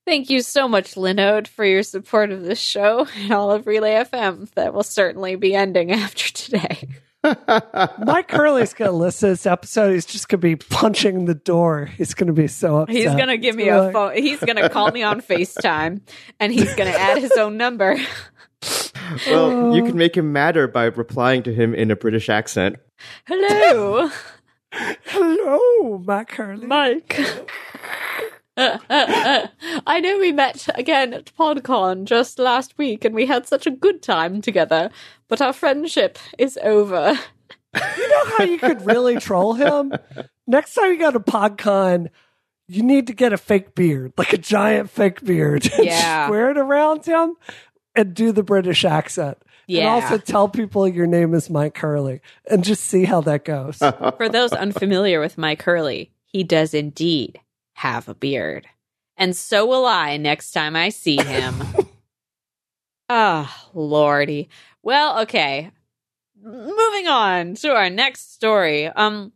[0.04, 3.94] Thank you so much, Linode, for your support of this show and all of Relay
[4.04, 6.88] FM that will certainly be ending after today.
[8.04, 9.92] Mike Hurley's going to listen to this episode.
[9.92, 11.86] He's just going to be punching the door.
[11.86, 12.96] He's going to be so upset.
[12.96, 14.14] He's gonna give me a phone.
[14.16, 16.02] He's gonna call me on Facetime,
[16.38, 17.96] and he's gonna add his own number.
[19.26, 19.86] well, you oh.
[19.86, 22.76] can make him madder by replying to him in a British accent.
[23.26, 24.10] Hello,
[25.06, 26.66] Hello, Mike Hurley.
[26.66, 27.18] Mike.
[28.56, 33.70] I know we met again at PodCon just last week, and we had such a
[33.70, 34.90] good time together.
[35.28, 37.18] But our friendship is over.
[37.74, 39.92] You know how you could really troll him?
[40.46, 42.08] Next time you go to PodCon,
[42.68, 45.68] you need to get a fake beard, like a giant fake beard.
[45.76, 46.30] and Yeah.
[46.30, 47.34] Wear it around him
[47.96, 49.38] and do the British accent.
[49.68, 53.78] And also tell people your name is Mike Hurley and just see how that goes.
[54.16, 57.40] For those unfamiliar with Mike Hurley, he does indeed
[57.74, 58.66] have a beard.
[59.16, 61.62] And so will I next time I see him.
[63.10, 64.48] Ah, lordy.
[64.82, 65.70] Well, okay.
[66.42, 68.86] Moving on to our next story.
[68.86, 69.32] Um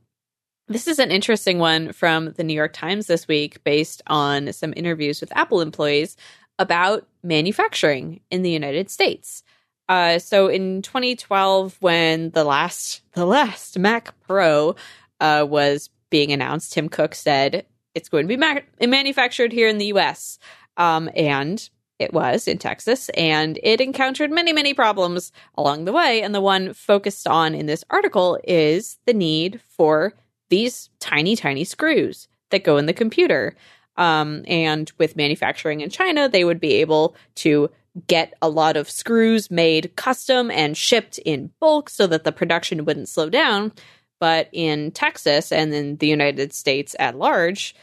[0.68, 4.74] this is an interesting one from the New York Times this week based on some
[4.76, 6.16] interviews with Apple employees
[6.58, 9.42] about manufacturing in the United States.
[9.88, 14.76] Uh, so in 2012, when the last the last Mac Pro
[15.20, 17.64] uh, was being announced, Tim Cook said
[17.94, 20.38] it's going to be ma- manufactured here in the U.S.
[20.76, 21.68] Um, and
[21.98, 26.22] it was in Texas, and it encountered many many problems along the way.
[26.22, 30.14] And the one focused on in this article is the need for
[30.50, 33.54] these tiny tiny screws that go in the computer.
[33.96, 37.68] Um, and with manufacturing in China, they would be able to
[38.06, 42.84] get a lot of screws made custom and shipped in bulk so that the production
[42.84, 43.72] wouldn't slow down.
[44.20, 47.74] But in Texas and in the United States at large,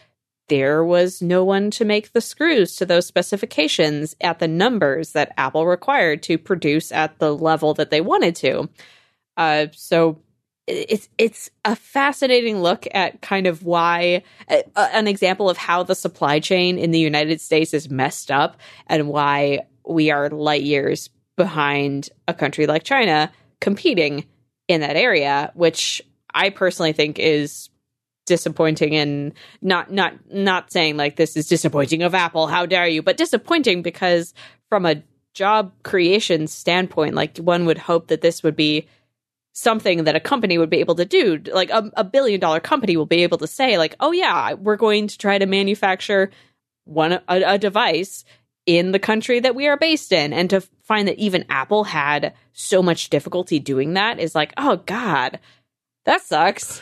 [0.47, 5.33] there was no one to make the screws to those specifications at the numbers that
[5.37, 8.69] Apple required to produce at the level that they wanted to.
[9.37, 10.21] Uh, so
[10.67, 14.23] it's it's a fascinating look at kind of why
[14.75, 19.07] an example of how the supply chain in the United States is messed up and
[19.07, 24.25] why we are light years behind a country like China competing
[24.67, 26.01] in that area, which
[26.33, 27.69] I personally think is
[28.25, 33.01] disappointing and not not not saying like this is disappointing of Apple, how dare you,
[33.01, 34.33] but disappointing because
[34.69, 35.01] from a
[35.33, 38.87] job creation standpoint, like one would hope that this would be
[39.53, 41.39] something that a company would be able to do.
[41.53, 44.75] Like a, a billion dollar company will be able to say like oh yeah we're
[44.75, 46.31] going to try to manufacture
[46.85, 48.25] one a, a device
[48.65, 52.33] in the country that we are based in and to find that even apple had
[52.53, 55.39] so much difficulty doing that is like oh god
[56.05, 56.81] that sucks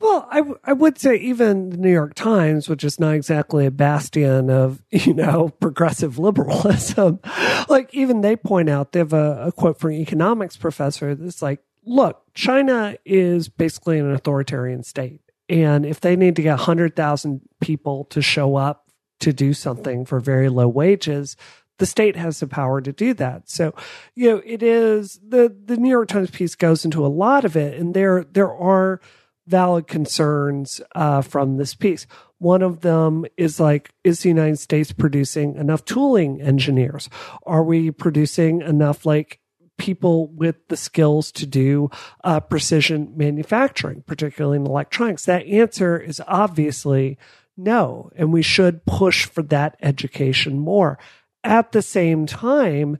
[0.00, 3.66] Well, I, w- I would say even the New York Times, which is not exactly
[3.66, 7.18] a bastion of, you know, progressive liberalism,
[7.68, 11.42] like even they point out, they have a, a quote from an economics professor that's
[11.42, 15.20] like, look, China is basically an authoritarian state.
[15.48, 18.87] And if they need to get 100,000 people to show up
[19.20, 21.36] to do something for very low wages,
[21.78, 23.48] the state has the power to do that.
[23.48, 23.74] So,
[24.14, 27.56] you know, it is the, the New York Times piece goes into a lot of
[27.56, 27.78] it.
[27.78, 29.00] And there, there are,
[29.48, 32.06] valid concerns uh, from this piece.
[32.36, 37.08] One of them is like, is the United States producing enough tooling engineers?
[37.44, 39.40] Are we producing enough like
[39.78, 41.90] people with the skills to do
[42.22, 45.24] uh, precision manufacturing, particularly in electronics?
[45.24, 47.18] That answer is obviously
[47.58, 50.98] no, and we should push for that education more.
[51.44, 52.98] At the same time,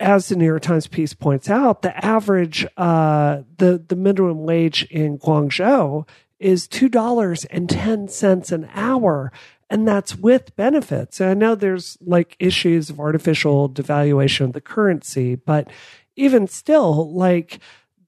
[0.00, 4.84] as the New York Times piece points out, the average uh, the the minimum wage
[4.84, 6.06] in Guangzhou
[6.38, 9.32] is two dollars and ten cents an hour,
[9.68, 11.20] and that's with benefits.
[11.20, 15.68] And I know there's like issues of artificial devaluation of the currency, but
[16.14, 17.58] even still, like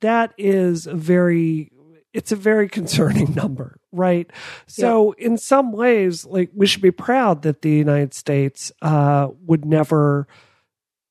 [0.01, 1.73] that is a very
[2.13, 4.31] it's a very concerning number, right?
[4.67, 9.65] So in some ways, like we should be proud that the United States uh, would
[9.65, 10.27] never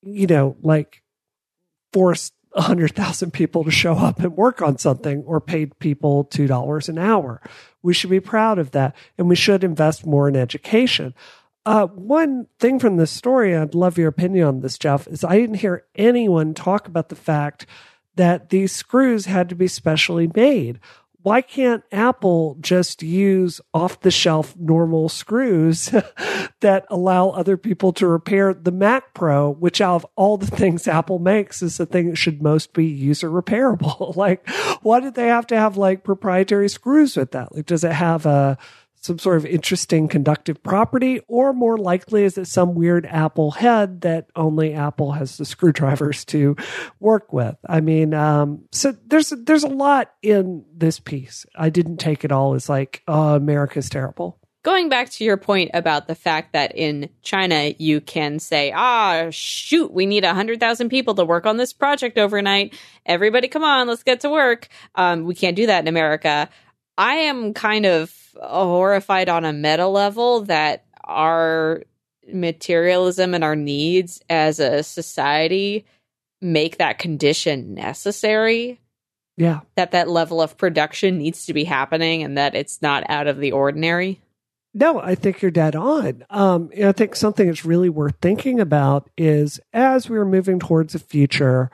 [0.02, 1.02] you know, like
[1.92, 6.24] force a hundred thousand people to show up and work on something or paid people
[6.24, 7.40] two dollars an hour.
[7.82, 11.14] We should be proud of that, and we should invest more in education.
[11.66, 15.36] Uh, one thing from this story, I'd love your opinion on this, Jeff, is I
[15.36, 17.66] didn't hear anyone talk about the fact
[18.20, 20.78] that these screws had to be specially made
[21.22, 25.86] why can't Apple just use off the shelf normal screws
[26.60, 30.88] that allow other people to repair the Mac Pro, which out of all the things
[30.88, 34.16] Apple makes is the thing that should most be user repairable?
[34.16, 34.48] like,
[34.82, 37.54] why did they have to have like proprietary screws with that?
[37.54, 38.56] Like, does it have a
[39.00, 44.02] some sort of interesting conductive property, or more likely is it some weird Apple head
[44.02, 46.56] that only Apple has the screwdrivers to
[47.00, 47.56] work with?
[47.68, 51.46] I mean, um, so there's there's a lot in this piece.
[51.54, 55.70] I didn't take it all as like, oh, America's terrible going back to your point
[55.72, 61.14] about the fact that in China you can say, ah, shoot, we need 100,000 people
[61.14, 62.78] to work on this project overnight.
[63.06, 64.68] Everybody come on, let's get to work.
[64.94, 66.48] Um, we can't do that in America.
[66.98, 71.82] I am kind of horrified on a meta level that our
[72.32, 75.84] materialism and our needs as a society
[76.40, 78.80] make that condition necessary.
[79.36, 79.60] Yeah.
[79.76, 83.38] That that level of production needs to be happening and that it's not out of
[83.38, 84.20] the ordinary.
[84.72, 86.24] No, I think you're dead on.
[86.30, 90.94] Um, I think something that's really worth thinking about is as we are moving towards
[90.94, 91.70] a future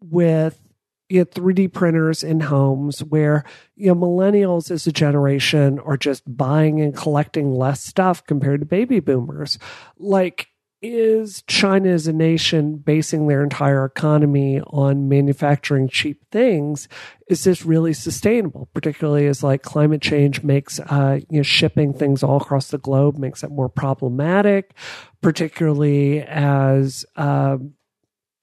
[0.00, 0.60] with
[1.08, 3.44] you know, 3D printers in homes where
[3.76, 8.66] you know millennials as a generation are just buying and collecting less stuff compared to
[8.66, 9.58] baby boomers.
[9.96, 10.48] Like
[10.80, 16.88] is China as a nation basing their entire economy on manufacturing cheap things?
[17.28, 18.68] Is this really sustainable?
[18.74, 23.18] Particularly as like climate change makes uh, you know shipping things all across the globe
[23.18, 24.74] makes it more problematic.
[25.20, 27.58] Particularly as uh,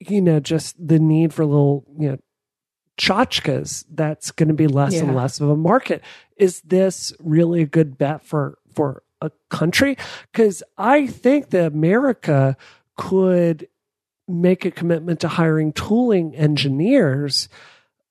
[0.00, 2.18] you know just the need for little you know
[2.98, 5.00] tchotchkes that's going to be less yeah.
[5.00, 6.02] and less of a market.
[6.36, 9.96] Is this really a good bet for for a country
[10.32, 12.56] because I think that America
[12.96, 13.68] could
[14.28, 17.48] make a commitment to hiring tooling engineers,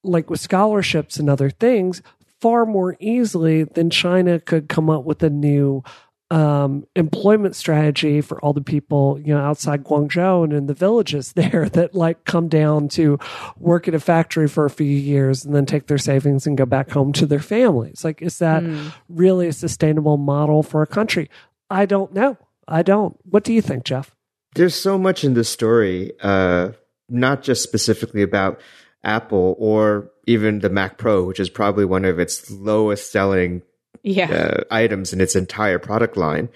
[0.02, 2.02] like with scholarships and other things,
[2.40, 5.82] far more easily than China could come up with a new
[6.30, 11.32] um, employment strategy for all the people, you know, outside Guangzhou and in the villages
[11.34, 13.18] there that like come down to
[13.58, 16.66] work at a factory for a few years and then take their savings and go
[16.66, 18.04] back home to their families.
[18.04, 18.92] Like, is that mm.
[19.08, 21.30] really a sustainable model for a country?
[21.70, 22.36] I don't know.
[22.68, 23.16] I don't.
[23.24, 24.14] What do you think, Jeff?
[24.54, 26.70] There's so much in this story, uh,
[27.08, 28.60] not just specifically about
[29.04, 33.62] Apple or even the Mac Pro, which is probably one of its lowest selling
[34.02, 34.30] yeah.
[34.30, 36.48] uh, items in its entire product line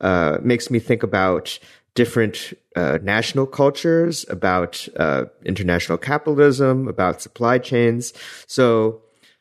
[0.00, 1.58] uh, makes me think about
[1.94, 8.12] different uh, national cultures, about uh, international capitalism, about supply chains.
[8.46, 9.00] So,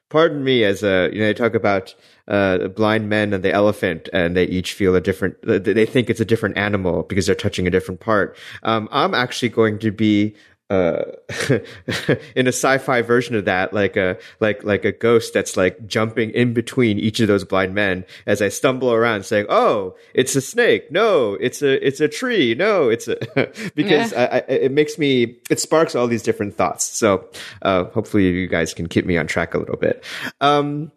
[0.10, 1.96] pardon me as a you know they talk about
[2.28, 5.36] uh, blind men and the elephant, and they each feel a different.
[5.42, 8.38] They think it's a different animal because they're touching a different part.
[8.62, 10.36] Um, I'm actually going to be
[10.70, 11.04] uh,
[12.36, 16.32] in a sci-fi version of that, like a like like a ghost that's like jumping
[16.32, 20.42] in between each of those blind men as I stumble around, saying, "Oh, it's a
[20.42, 20.92] snake.
[20.92, 22.56] No, it's a it's a tree.
[22.56, 23.18] No, it's a,"
[23.76, 24.30] because yeah.
[24.32, 26.86] I, I, it makes me it sparks all these different thoughts.
[26.86, 27.30] So
[27.62, 30.04] uh, hopefully, you guys can keep me on track a little bit.
[30.42, 30.92] Um,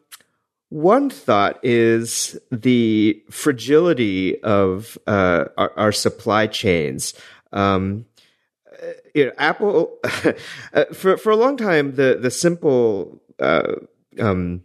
[0.69, 7.15] one thought is the fragility of uh, our, our, supply chains.
[7.53, 8.05] Um,
[9.17, 9.99] you know, Apple
[10.75, 13.77] uh, for for a long time the the simple uh,
[14.21, 14.63] um,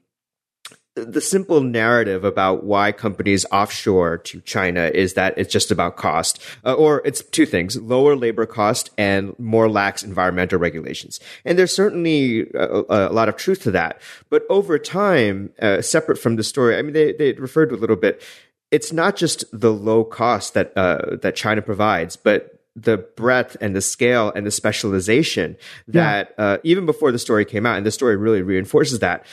[0.96, 6.42] the simple narrative about why companies offshore to China is that it's just about cost,
[6.66, 11.22] uh, or it's two things: lower labor cost and more lax environmental regulations.
[11.46, 14.02] And there's certainly a, a lot of truth to that.
[14.30, 17.78] But over time, uh, separate from the story, I mean, they they referred to a
[17.78, 18.22] little bit.
[18.70, 23.76] It's not just the low cost that uh, that China provides, but the breadth and
[23.76, 25.58] the scale and the specialization
[25.88, 26.46] that yeah.
[26.46, 29.26] uh, even before the story came out, and the story really reinforces that.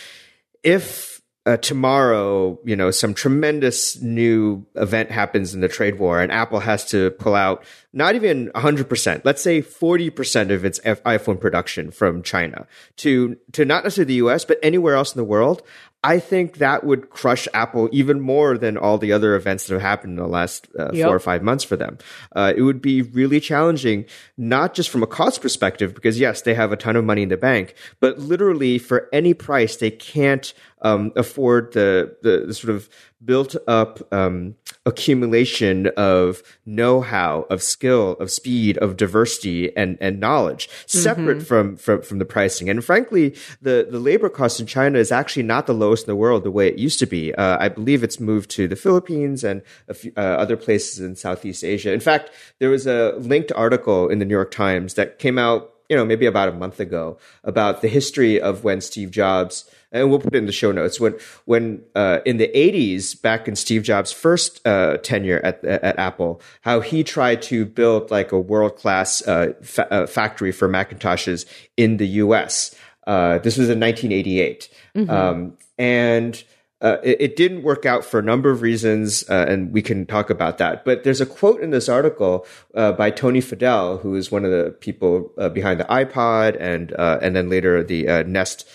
[0.63, 1.19] If
[1.49, 6.61] uh, tomorrow, you know, some tremendous new event happens in the trade war, and Apple
[6.61, 7.65] has to pull out
[7.95, 12.67] not even 100%, let's say 40% of its iPhone production from China
[12.97, 15.63] to to not necessarily the US, but anywhere else in the world.
[16.05, 19.83] I think that would crush Apple even more than all the other events that have
[19.83, 21.07] happened in the last uh, yep.
[21.07, 21.99] four or five months for them.
[22.37, 24.05] Uh, it would be really challenging,
[24.37, 27.31] not just from a cost perspective, because yes, they have a ton of money in
[27.31, 32.75] the bank, but literally for any price, they can't um, afford the, the, the sort
[32.75, 32.89] of
[33.25, 34.55] built up um,
[34.87, 41.45] accumulation of know-how, of skill, of speed, of diversity, and and knowledge, separate mm-hmm.
[41.45, 42.71] from, from from the pricing.
[42.71, 46.17] And frankly, the the labor cost in China is actually not the lowest in the
[46.17, 47.35] world the way it used to be.
[47.35, 51.17] Uh, I believe it's moved to the Philippines and a few, uh, other places in
[51.17, 51.93] Southeast Asia.
[51.93, 55.75] In fact, there was a linked article in the New York Times that came out,
[55.89, 60.11] you know, maybe about a month ago about the history of when Steve Jobs and
[60.11, 63.57] we'll put it in the show notes when when uh, in the 80s back in
[63.57, 68.39] steve jobs first uh, tenure at, at apple how he tried to build like a
[68.39, 72.75] world-class uh, fa- uh, factory for macintoshes in the us
[73.07, 75.11] uh, this was in 1988 mm-hmm.
[75.11, 76.45] um, and
[76.81, 80.07] uh, it, it, didn't work out for a number of reasons, uh, and we can
[80.07, 80.85] talk about that.
[80.85, 84.53] But there's a quote in this article uh, by Tony Fadell, who is one of
[84.53, 88.69] the people uh, behind the iPod and uh, and then later the Nest,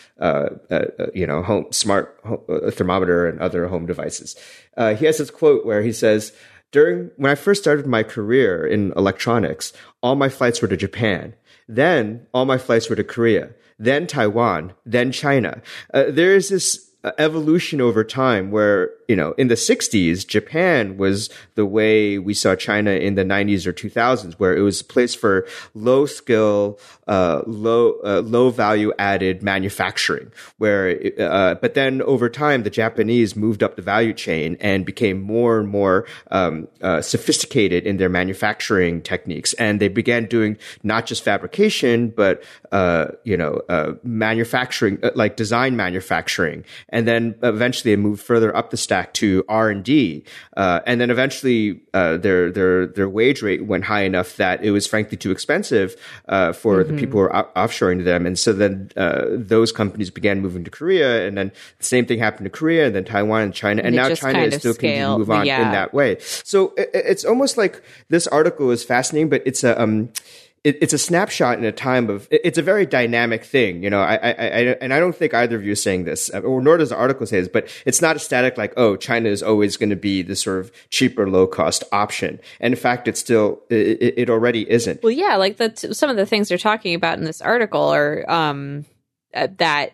[1.14, 2.42] you know, home smart home,
[2.72, 4.36] thermometer and other home devices.
[4.78, 6.34] he has this quote where he says,
[6.74, 11.36] "During when I first started my career in electronics, all my flights were to Japan.
[11.70, 15.62] Then all my flights were to Korea." Then Taiwan, then China.
[15.92, 21.66] there is this evolution over time where you know, in the 60s, Japan was the
[21.66, 25.48] way we saw China in the 90s or 2000s, where it was a place for
[25.74, 30.32] low skill, uh, low, uh, low value added manufacturing.
[30.58, 35.22] Where, uh, but then over time, the Japanese moved up the value chain and became
[35.22, 41.06] more and more um, uh, sophisticated in their manufacturing techniques, and they began doing not
[41.06, 48.02] just fabrication, but uh, you know, uh, manufacturing, like design manufacturing, and then eventually they
[48.02, 50.24] moved further up the stack to R and D,
[50.56, 54.72] uh, and then eventually uh, their their their wage rate went high enough that it
[54.72, 55.96] was frankly too expensive
[56.30, 56.96] uh, for mm-hmm.
[56.96, 60.40] the people who were o- offshoring to them, and so then uh, those companies began
[60.40, 63.54] moving to Korea, and then the same thing happened to Korea, and then Taiwan and
[63.54, 65.66] China, and, and now China is still continuing to move on yeah.
[65.66, 66.18] in that way.
[66.20, 70.10] So it, it's almost like this article is fascinating, but it's a um,
[70.64, 74.02] it, it's a snapshot in a time of it's a very dynamic thing you know
[74.02, 76.78] I, I, I, and i don't think either of you is saying this or nor
[76.78, 79.78] does the article say this but it's not a static like oh china is always
[79.78, 82.40] going to be the sort of cheaper low cost option.
[82.60, 85.04] And in fact it's still it, it already isn't.
[85.04, 88.30] Well yeah like the some of the things they're talking about in this article are
[88.30, 88.86] um
[89.34, 89.94] uh, that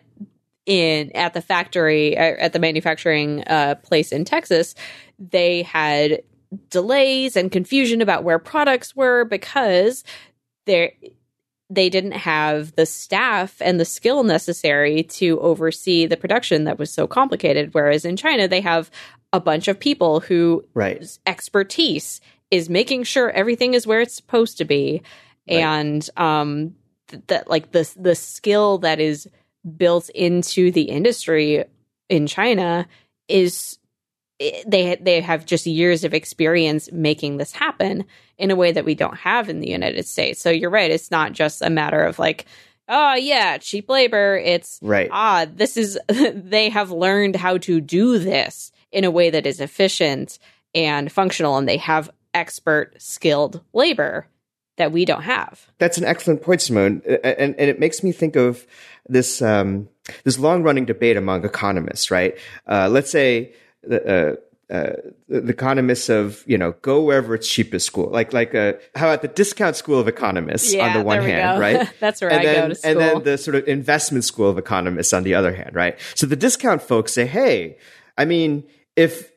[0.66, 4.74] in at the factory uh, at the manufacturing uh, place in texas
[5.18, 6.22] they had
[6.68, 10.04] delays and confusion about where products were because
[10.66, 11.14] they
[11.72, 16.92] they didn't have the staff and the skill necessary to oversee the production that was
[16.92, 18.90] so complicated whereas in China they have
[19.32, 21.18] a bunch of people who right.
[21.26, 25.02] expertise is making sure everything is where it's supposed to be
[25.48, 25.58] right.
[25.58, 26.74] and um
[27.08, 29.28] th- that like the the skill that is
[29.76, 31.64] built into the industry
[32.08, 32.86] in China
[33.28, 33.78] is
[34.66, 38.04] they they have just years of experience making this happen
[38.38, 40.40] in a way that we don't have in the United States.
[40.40, 42.46] So you're right; it's not just a matter of like,
[42.88, 44.40] oh yeah, cheap labor.
[44.42, 45.08] It's right.
[45.12, 49.60] Ah, this is they have learned how to do this in a way that is
[49.60, 50.38] efficient
[50.74, 54.26] and functional, and they have expert, skilled labor
[54.78, 55.66] that we don't have.
[55.78, 58.66] That's an excellent point, Simone, and and it makes me think of
[59.06, 59.90] this um,
[60.24, 62.10] this long running debate among economists.
[62.10, 62.38] Right?
[62.66, 63.52] Uh, let's say
[63.88, 64.34] uh,
[64.70, 64.92] uh,
[65.28, 68.08] the economists of you know go wherever it's cheapest school.
[68.08, 71.22] Like like a uh, how about the discount school of economists yeah, on the one
[71.22, 71.60] hand go.
[71.60, 71.92] right?
[72.00, 74.48] That's where and I then, go to school and then the sort of investment school
[74.48, 75.98] of economists on the other hand right?
[76.14, 77.78] So the discount folks say hey
[78.16, 78.64] I mean
[78.94, 79.29] if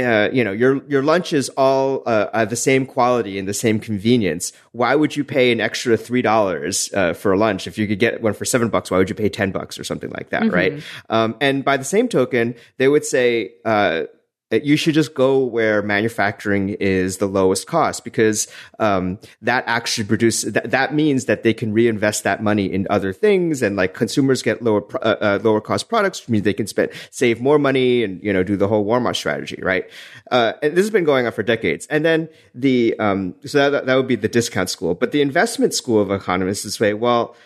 [0.00, 3.78] uh, you know your your lunch is all uh, the same quality and the same
[3.78, 4.52] convenience.
[4.72, 7.98] Why would you pay an extra three dollars uh, for a lunch if you could
[7.98, 8.90] get one for seven bucks?
[8.90, 10.54] Why would you pay ten bucks or something like that, mm-hmm.
[10.54, 10.82] right?
[11.08, 14.04] Um, and by the same token, they would say uh,
[14.50, 18.48] you should just go where manufacturing is the lowest cost because
[18.78, 23.12] um, that actually produces that, that means that they can reinvest that money in other
[23.12, 26.66] things and like consumers get lower uh, uh, lower cost products which means they can
[26.66, 29.88] spend save more money and you know do the whole Walmart strategy right?
[30.30, 31.86] Uh, and this has been going on for decades.
[31.86, 34.94] And then the um, so that, that would be the discount school.
[34.94, 37.36] But the investment school of economists is say well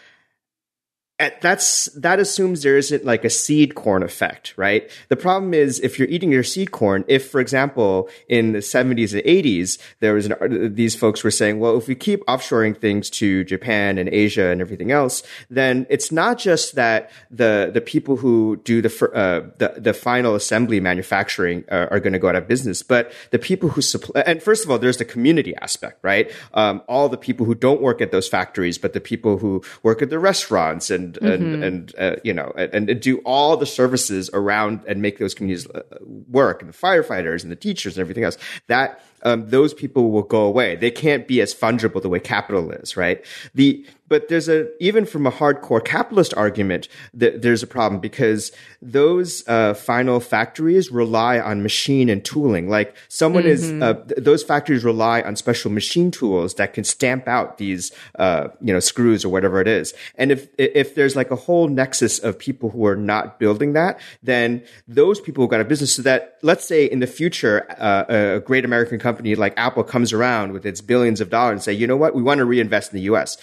[1.19, 4.91] that's that assumes there isn't like a seed corn effect, right?
[5.09, 9.13] The problem is if you're eating your seed corn, if for example in the 70s
[9.13, 13.11] and 80s there was an, these folks were saying, well, if we keep offshoring things
[13.11, 18.17] to Japan and Asia and everything else, then it's not just that the the people
[18.17, 22.37] who do the uh, the, the final assembly manufacturing are, are going to go out
[22.37, 24.23] of business, but the people who supply.
[24.23, 26.33] And first of all, there's the community aspect, right?
[26.55, 30.03] Um, all the people who don't work at those factories, but the people who work
[30.03, 31.63] at the restaurants and and mm-hmm.
[31.63, 35.35] and, and uh, you know and, and, do all the services around and make those
[35.35, 35.83] communities uh,
[36.31, 40.23] work and the firefighters and the teachers and everything else that um, those people will
[40.23, 44.49] go away they can't be as fungible the way capital is right the but there's
[44.49, 48.53] a even from a hardcore capitalist argument that there's a problem because
[48.83, 52.69] those uh, final factories rely on machine and tooling.
[52.69, 53.83] Like someone mm-hmm.
[53.83, 57.93] is uh, th- those factories rely on special machine tools that can stamp out these
[58.19, 59.95] uh, you know screws or whatever it is.
[60.17, 63.99] And if if there's like a whole nexus of people who are not building that,
[64.23, 65.95] then those people who got a business.
[65.95, 68.05] So that let's say in the future uh,
[68.37, 71.63] a great American company company like Apple comes around with its billions of dollars and
[71.63, 73.37] say, you know what, we want to reinvest in the U.S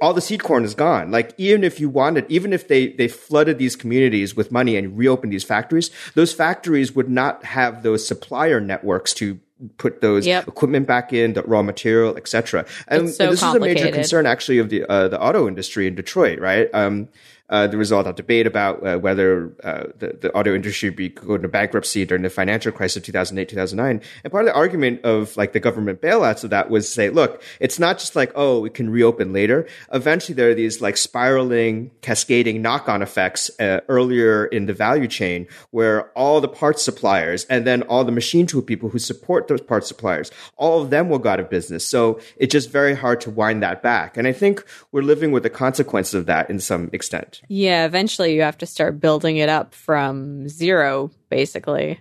[0.00, 1.10] all the seed corn is gone.
[1.10, 4.96] Like even if you wanted, even if they they flooded these communities with money and
[4.98, 9.38] reopened these factories, those factories would not have those supplier networks to
[9.78, 10.48] put those Yep.
[10.48, 12.66] equipment back in, the raw material, etc.
[12.88, 15.86] And, so and this is a major concern actually of the uh, the auto industry
[15.86, 16.68] in Detroit, right?
[16.74, 17.08] Um,
[17.48, 21.08] uh, there was of debate about uh, whether uh, the, the auto industry would be
[21.08, 24.02] going into bankruptcy during the financial crisis of 2008, 2009.
[24.24, 27.42] And part of the argument of like the government bailouts of that was say, look,
[27.60, 29.66] it's not just like, oh, we can reopen later.
[29.92, 35.46] Eventually there are these like spiraling, cascading knock-on effects uh, earlier in the value chain
[35.70, 39.60] where all the parts suppliers and then all the machine tool people who support those
[39.60, 41.86] parts suppliers, all of them will go out of business.
[41.86, 44.16] So it's just very hard to wind that back.
[44.16, 47.35] And I think we're living with the consequences of that in some extent.
[47.48, 52.00] Yeah, eventually you have to start building it up from zero, basically.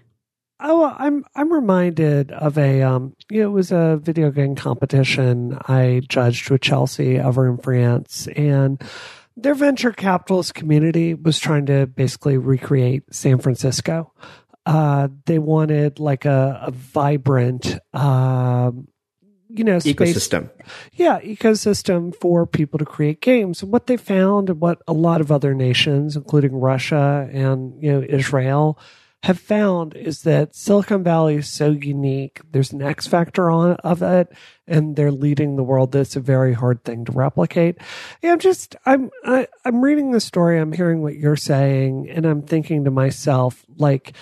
[0.59, 5.57] Oh, I'm I'm reminded of a um, you know, it was a video game competition
[5.67, 8.81] I judged with Chelsea over in France, and
[9.35, 14.13] their venture capitalist community was trying to basically recreate San Francisco.
[14.65, 18.87] Uh, they wanted like a, a vibrant, um,
[19.57, 20.49] you know, space Ecosystem.
[20.93, 23.61] yeah, ecosystem for people to create games.
[23.61, 27.91] And what they found and what a lot of other nations, including Russia and, you
[27.91, 28.77] know, Israel,
[29.23, 32.41] have found is that Silicon Valley is so unique.
[32.51, 34.31] There's an X factor on of it,
[34.67, 35.91] and they're leading the world.
[35.91, 37.77] That's a very hard thing to replicate.
[38.21, 40.59] Yeah, I'm just I'm I, I'm reading the story.
[40.59, 44.13] I'm hearing what you're saying, and I'm thinking to myself, like,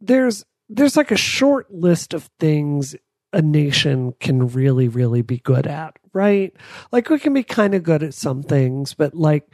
[0.00, 2.94] there's there's like a short list of things
[3.32, 6.54] a nation can really, really be good at, right?
[6.90, 9.48] Like we can be kind of good at some things, but like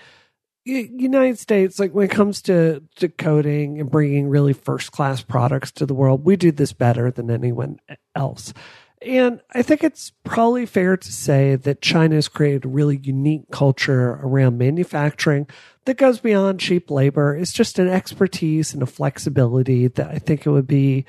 [0.64, 5.70] United States, like when it comes to, to coding and bringing really first class products
[5.72, 7.78] to the world, we do this better than anyone
[8.14, 8.52] else.
[9.00, 13.50] And I think it's probably fair to say that China has created a really unique
[13.52, 15.46] culture around manufacturing
[15.84, 17.36] that goes beyond cheap labor.
[17.36, 21.06] It's just an expertise and a flexibility that I think it would be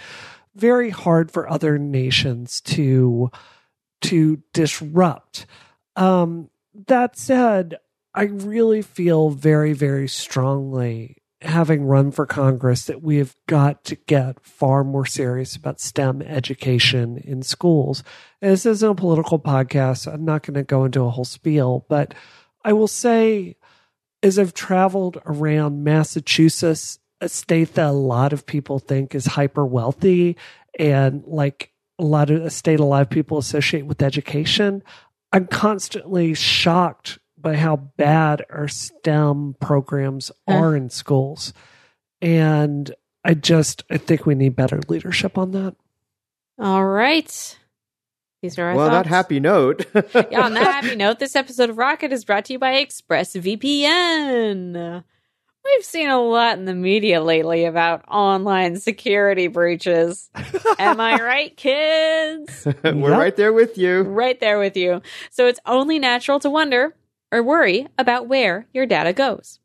[0.59, 3.31] very hard for other nations to
[4.01, 5.45] to disrupt.
[5.95, 6.49] Um,
[6.87, 7.77] that said,
[8.13, 13.95] I really feel very, very strongly, having run for Congress, that we have got to
[13.95, 18.03] get far more serious about STEM education in schools.
[18.41, 20.11] And this isn't a political podcast.
[20.11, 22.13] I'm not going to go into a whole spiel, but
[22.63, 23.57] I will say,
[24.21, 29.65] as I've traveled around Massachusetts, a state that a lot of people think is hyper
[29.65, 30.37] wealthy
[30.77, 34.83] and like a lot of a state a lot of people associate with education,
[35.31, 40.55] I'm constantly shocked by how bad our STEM programs mm.
[40.55, 41.53] are in schools.
[42.21, 42.93] And
[43.23, 45.75] I just I think we need better leadership on that.
[46.57, 47.57] All right.
[48.41, 49.85] These are our Well, on that happy note.
[49.93, 55.03] yeah, on that happy note, this episode of Rocket is brought to you by ExpressVPN.
[55.75, 60.29] We've seen a lot in the media lately about online security breaches.
[60.79, 62.65] Am I right, kids?
[62.83, 63.19] We're Yep.
[63.19, 64.01] right there with you.
[64.01, 65.01] right there with you.
[65.29, 66.95] So it's only natural to wonder
[67.31, 69.59] or worry about where your data goes.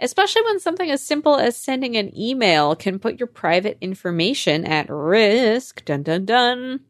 [0.00, 4.88] Especially when something as simple as sending an email can put your private information at
[4.90, 5.84] risk.
[5.84, 6.80] Dun dun dun.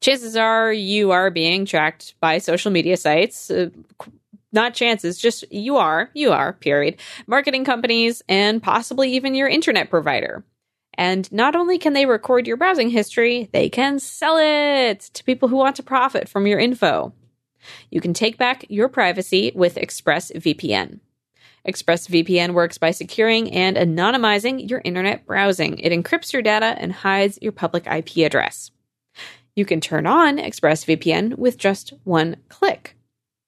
[0.00, 3.50] Chances are you are being tracked by social media sites.
[3.50, 3.68] Uh,
[3.98, 4.10] qu-
[4.52, 6.96] not chances, just you are, you are, period.
[7.26, 10.44] Marketing companies and possibly even your internet provider.
[10.94, 15.48] And not only can they record your browsing history, they can sell it to people
[15.48, 17.14] who want to profit from your info.
[17.90, 21.00] You can take back your privacy with ExpressVPN.
[21.66, 25.78] ExpressVPN works by securing and anonymizing your internet browsing.
[25.78, 28.72] It encrypts your data and hides your public IP address.
[29.54, 32.81] You can turn on ExpressVPN with just one click.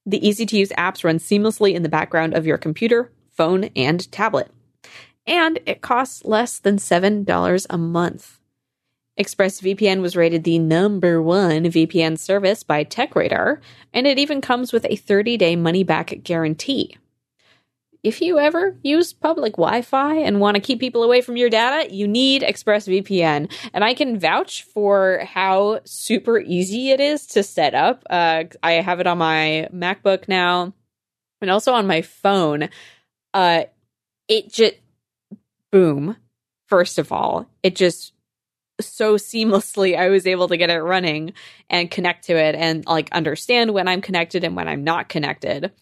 [0.07, 4.11] The easy to use apps run seamlessly in the background of your computer, phone, and
[4.13, 4.51] tablet.
[5.27, 8.39] And it costs less than $7 a month.
[9.19, 13.61] ExpressVPN was rated the number one VPN service by TechRadar,
[13.93, 16.97] and it even comes with a 30 day money back guarantee.
[18.05, 21.49] If you ever use public Wi Fi and want to keep people away from your
[21.49, 23.51] data, you need ExpressVPN.
[23.73, 28.05] And I can vouch for how super easy it is to set up.
[28.11, 30.75] Uh, I have it on my MacBook now
[31.41, 32.69] and also on my phone.
[33.33, 33.65] Uh,
[34.29, 34.75] it just,
[35.73, 36.17] boom.
[36.69, 38.13] First of all, it just
[38.81, 41.33] so seamlessly I was able to get it running
[41.71, 45.73] and connect to it and like understand when I'm connected and when I'm not connected.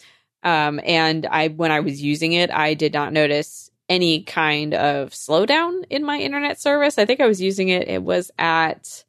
[0.43, 5.11] Um, and I, when I was using it, I did not notice any kind of
[5.11, 6.99] slowdown in my internet service.
[6.99, 9.05] I think I was using it, it was at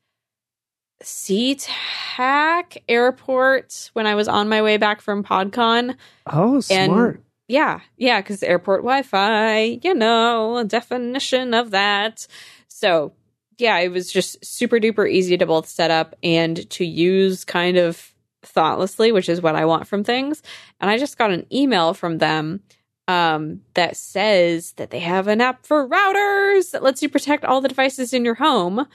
[1.01, 5.95] SeaTac Airport when I was on my way back from PodCon.
[6.27, 7.15] Oh, smart.
[7.15, 12.25] And yeah, yeah, because airport Wi Fi, you know, a definition of that.
[12.67, 13.13] So
[13.57, 17.77] yeah, it was just super duper easy to both set up and to use kind
[17.77, 18.12] of
[18.45, 20.41] thoughtlessly, which is what I want from things.
[20.79, 22.61] And I just got an email from them
[23.07, 27.61] um, that says that they have an app for routers that lets you protect all
[27.61, 28.87] the devices in your home.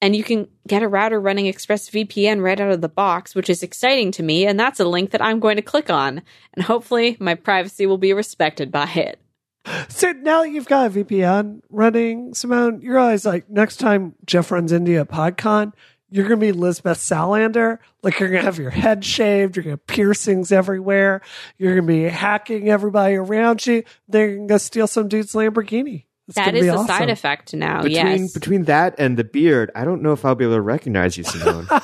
[0.00, 3.62] And you can get a router running ExpressVPN right out of the box, which is
[3.62, 4.46] exciting to me.
[4.46, 6.22] And that's a link that I'm going to click on.
[6.54, 9.20] And hopefully my privacy will be respected by it.
[9.88, 14.50] So now that you've got a VPN running, Simone, you realize like next time Jeff
[14.50, 15.72] runs into at PodCon,
[16.12, 17.78] you're going to be Lisbeth Salander.
[18.02, 19.56] Like you're going to have your head shaved.
[19.56, 21.22] You're going to have piercings everywhere.
[21.56, 23.82] You're going to be hacking everybody around you.
[24.08, 26.04] They're going to steal some dude's Lamborghini.
[26.28, 26.86] It's that is a awesome.
[26.86, 27.82] side effect now.
[27.82, 28.32] Between, yes.
[28.32, 31.24] Between that and the beard, I don't know if I'll be able to recognize you,
[31.24, 31.66] Simone.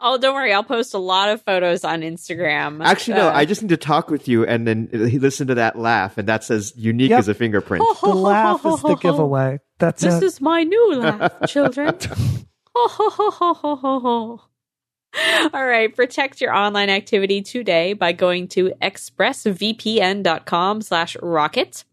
[0.00, 0.52] Oh, don't worry.
[0.52, 2.84] I'll post a lot of photos on Instagram.
[2.84, 3.28] Actually, no.
[3.28, 6.28] Uh, I just need to talk with you and then listen to that laugh, and
[6.28, 7.20] that's as unique yep.
[7.20, 7.84] as a fingerprint.
[8.02, 9.60] the laugh is the giveaway.
[9.78, 10.24] That's this it.
[10.24, 11.96] is my new laugh, children.
[15.52, 21.84] All right, protect your online activity today by going to expressvpn.com slash rocket.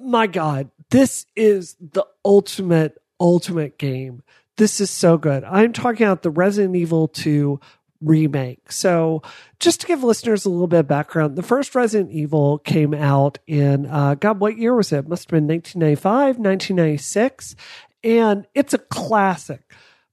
[0.00, 4.22] my God, this is the ultimate, ultimate game.
[4.56, 5.42] This is so good.
[5.44, 7.60] I'm talking about the Resident Evil 2
[8.00, 8.70] remake.
[8.70, 9.22] So,
[9.58, 13.38] just to give listeners a little bit of background, the first Resident Evil came out
[13.46, 15.08] in, uh, God, what year was it?
[15.08, 17.56] Must have been 1995, 1996.
[18.04, 19.62] And it's a classic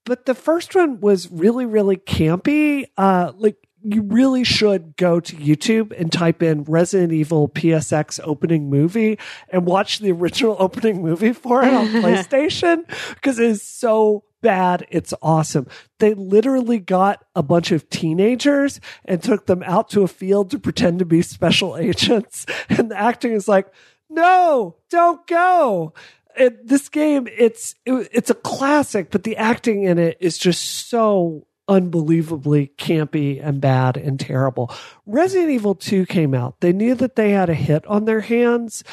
[0.06, 2.86] but the first one was really, really campy.
[2.98, 8.70] Uh, like you really should go to YouTube and type in Resident Evil PSX opening
[8.70, 14.24] movie and watch the original opening movie for it on PlayStation because it is so
[14.42, 14.86] bad.
[14.90, 15.68] It's awesome.
[16.00, 20.60] They literally got a bunch of teenagers and took them out to a field to
[20.60, 22.46] pretend to be special agents.
[22.70, 23.68] And the acting is like,
[24.10, 25.94] no, don't go
[26.36, 30.90] it, this game it's it, it's a classic, but the acting in it is just
[30.90, 34.74] so unbelievably campy and bad and terrible.
[35.06, 36.60] Resident Evil 2 came out.
[36.60, 38.84] They knew that they had a hit on their hands.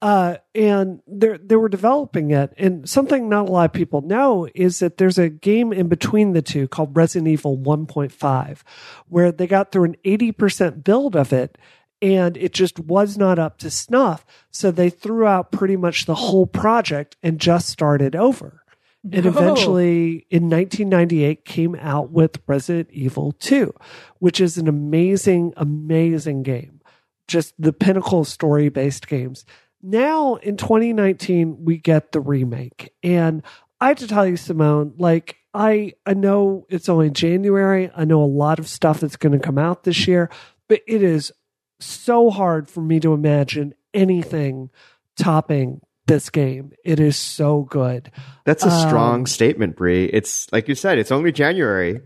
[0.00, 2.52] Uh, and they they were developing it.
[2.56, 6.34] And something not a lot of people know is that there's a game in between
[6.34, 8.60] the two called Resident Evil 1.5,
[9.08, 11.58] where they got through an 80% build of it
[12.00, 14.24] and it just was not up to snuff.
[14.50, 18.62] So they threw out pretty much the whole project and just started over.
[19.10, 23.72] And eventually in 1998 came out with Resident Evil 2,
[24.18, 26.80] which is an amazing, amazing game.
[27.26, 29.44] Just the pinnacle story based games.
[29.82, 32.92] Now in 2019, we get the remake.
[33.02, 33.42] And
[33.80, 37.90] I have to tell you, Simone, like I, I know it's only January.
[37.96, 40.28] I know a lot of stuff that's going to come out this year,
[40.68, 41.32] but it is
[41.80, 44.70] so hard for me to imagine anything
[45.16, 46.72] topping this game.
[46.84, 48.10] It is so good.
[48.44, 50.06] That's a strong um, statement, Brie.
[50.06, 52.00] It's like you said, it's only January.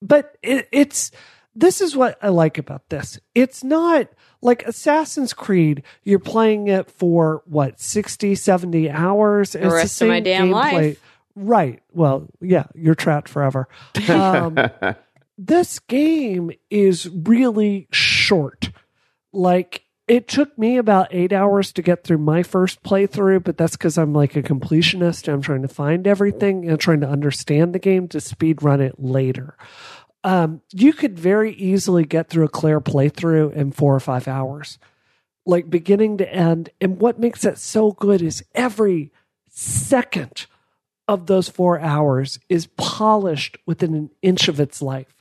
[0.00, 1.10] But it, it's
[1.54, 3.18] this is what I like about this.
[3.34, 4.08] It's not
[4.42, 9.52] like Assassin's Creed, you're playing it for what, 60, 70 hours?
[9.52, 10.52] The rest the of my damn gameplay.
[10.52, 11.02] life.
[11.34, 11.82] Right.
[11.92, 13.68] Well, yeah, you're trapped forever.
[14.08, 14.56] Um,
[15.38, 18.70] this game is really short
[19.32, 23.76] like it took me about eight hours to get through my first playthrough, but that's
[23.76, 25.32] because I'm like a completionist.
[25.32, 28.96] I'm trying to find everything and trying to understand the game to speed run it
[28.98, 29.56] later.
[30.24, 34.78] um, you could very easily get through a Claire playthrough in four or five hours,
[35.46, 36.70] like beginning to end.
[36.80, 39.12] And what makes it so good is every
[39.48, 40.46] second
[41.08, 45.14] of those four hours is polished within an inch of its life.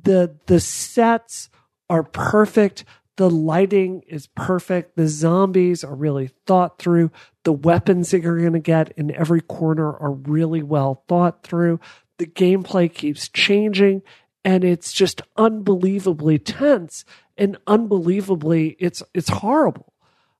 [0.00, 1.48] The the sets
[1.90, 2.84] are perfect.
[3.18, 4.96] The lighting is perfect.
[4.96, 7.10] The zombies are really thought through.
[7.42, 11.80] The weapons that you're going to get in every corner are really well thought through.
[12.18, 14.02] The gameplay keeps changing
[14.44, 17.04] and it's just unbelievably tense
[17.36, 19.92] and unbelievably it's it's horrible.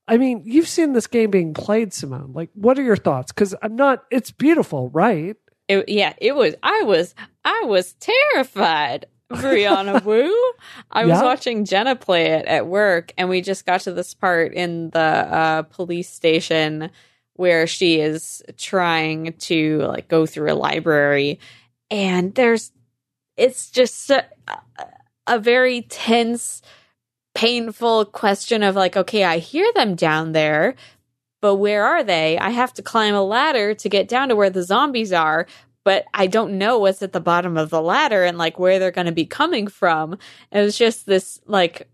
[0.07, 2.33] I mean, you've seen this game being played, Simone.
[2.33, 3.33] Like, what are your thoughts?
[3.33, 4.05] Because I'm not.
[4.13, 5.37] It's beautiful, right?
[5.67, 6.55] It, yeah, it was.
[6.63, 7.17] I was.
[7.45, 9.07] I was terrified.
[9.33, 10.53] Brianna Wu.
[10.91, 11.23] I was Yeah?
[11.23, 14.99] watching Jenna play it at work, and we just got to this part in the
[15.01, 16.91] uh, police station
[17.35, 21.39] where she is trying to like go through a library,
[21.91, 22.73] and there's
[23.37, 24.25] it's just a,
[25.27, 26.63] a very tense,
[27.35, 30.75] painful question of like, okay, I hear them down there,
[31.41, 32.37] but where are they?
[32.39, 35.47] I have to climb a ladder to get down to where the zombies are,
[35.89, 38.91] but I don't know what's at the bottom of the ladder and like where they're
[38.91, 40.19] going to be coming from.
[40.53, 41.89] It was just this like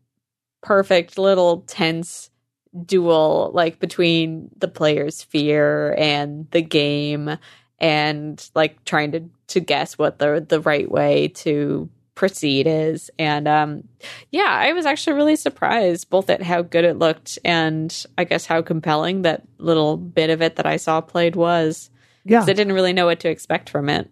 [0.63, 2.29] perfect little tense
[2.85, 7.39] duel like between the player's fear and the game
[7.79, 13.47] and like trying to to guess what the the right way to proceed is and
[13.47, 13.87] um
[14.33, 18.45] yeah i was actually really surprised both at how good it looked and i guess
[18.45, 21.91] how compelling that little bit of it that i saw played was
[22.25, 22.43] Yeah.
[22.43, 24.09] i didn't really know what to expect from it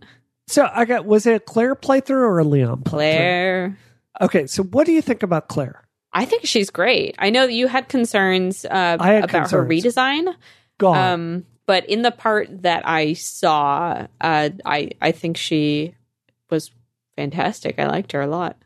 [0.48, 1.06] So I got.
[1.06, 2.90] Was it a Claire playthrough or a Leon playthrough?
[2.90, 3.78] claire
[4.20, 4.46] Okay.
[4.46, 5.84] So what do you think about Claire?
[6.14, 9.70] i think she's great i know that you had concerns uh, had about her concerns.
[9.70, 10.34] redesign
[10.78, 10.96] Gone.
[11.12, 15.94] Um, but in the part that I saw, uh, I I think she
[16.50, 16.72] was
[17.16, 17.78] fantastic.
[17.78, 18.56] I liked her a lot.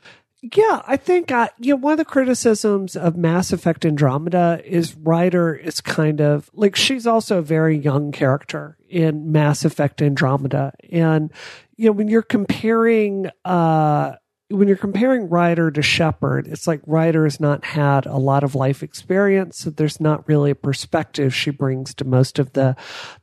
[0.55, 4.95] Yeah, I think uh, you know one of the criticisms of Mass Effect Andromeda is
[4.95, 10.73] Ryder is kind of like she's also a very young character in Mass Effect Andromeda,
[10.93, 11.33] and
[11.77, 14.15] you know when you're comparing uh
[14.49, 18.55] when you're comparing Ryder to Shepard, it's like Ryder has not had a lot of
[18.55, 22.77] life experience, so there's not really a perspective she brings to most of the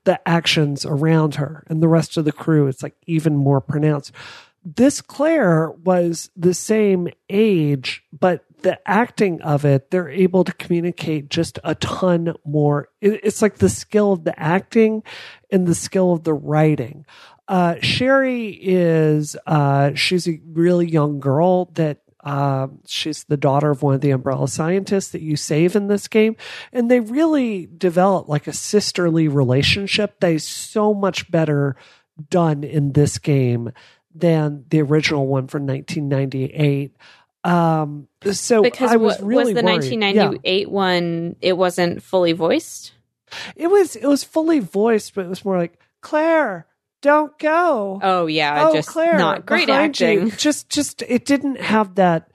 [0.04, 4.12] the actions around her, and the rest of the crew it's like even more pronounced
[4.64, 11.30] this Claire was the same age, but the acting of it, they're able to communicate
[11.30, 12.90] just a ton more.
[13.02, 15.04] It's like the skill of the acting
[15.52, 17.06] and the skill of the writing.
[17.48, 23.84] Uh, Sherry is, uh, she's a really young girl that um, she's the daughter of
[23.84, 26.38] one of the umbrella scientists that you save in this game.
[26.72, 31.76] And they really develop like a sisterly relationship is so much better
[32.30, 33.72] done in this game
[34.16, 36.96] than the original one from 1998.
[37.44, 39.76] Um, so Because I was really was the worried.
[39.76, 41.36] 1998 one?
[41.42, 42.94] It wasn't fully voiced.
[43.56, 46.68] It was it was fully voiced, but it was more like Claire,
[47.02, 48.00] don't go.
[48.02, 50.32] Oh yeah, oh, just Claire, not great behind you." acting.
[50.38, 52.30] Just just it didn't have that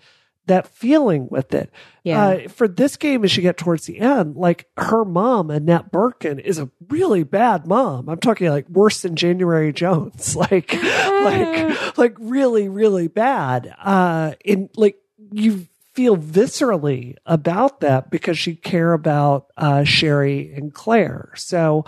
[0.49, 1.71] that feeling with it.
[2.05, 5.91] Yeah, Uh, for this game, as you get towards the end, like her mom, Annette
[5.93, 8.09] Birkin, is a really bad mom.
[8.09, 13.75] I'm talking like worse than January Jones, like like like really really bad.
[13.83, 14.97] Uh, in like
[15.33, 21.33] you feel viscerally about that because you care about uh, Sherry and Claire.
[21.35, 21.85] So,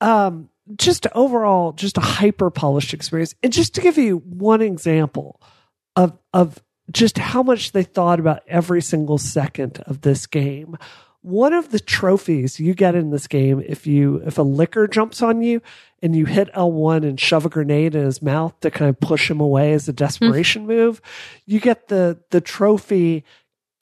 [0.00, 3.34] um, just overall, just a hyper polished experience.
[3.42, 5.40] And just to give you one example
[5.96, 10.76] of of just how much they thought about every single second of this game.
[11.22, 15.20] One of the trophies you get in this game, if you if a licker jumps
[15.20, 15.60] on you
[16.02, 19.30] and you hit L1 and shove a grenade in his mouth to kind of push
[19.30, 21.02] him away as a desperation move,
[21.44, 23.24] you get the the trophy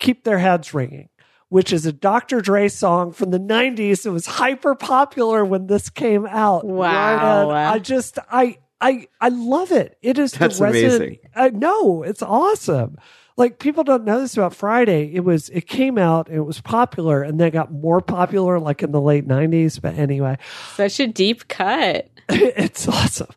[0.01, 1.09] keep their heads ringing
[1.49, 2.41] which is a Dr.
[2.41, 4.05] Dre song from the 90s.
[4.05, 6.65] It was hyper popular when this came out.
[6.65, 7.51] Wow.
[7.51, 9.99] And I just, I, I, I love it.
[10.03, 10.95] It is That's the resident.
[10.97, 11.19] amazing.
[11.35, 12.97] I know it's awesome.
[13.37, 15.13] Like people don't know this about Friday.
[15.15, 18.59] It was, it came out and it was popular and then it got more popular
[18.59, 19.81] like in the late 90s.
[19.81, 20.39] But anyway,
[20.75, 22.09] such a deep cut.
[22.29, 23.31] it's awesome.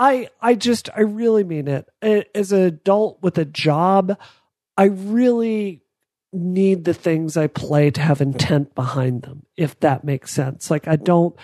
[0.00, 1.86] I I just I really mean it.
[2.34, 4.18] As an adult with a job,
[4.76, 5.82] I really
[6.32, 10.70] need the things I play to have intent behind them, if that makes sense.
[10.70, 11.36] Like I don't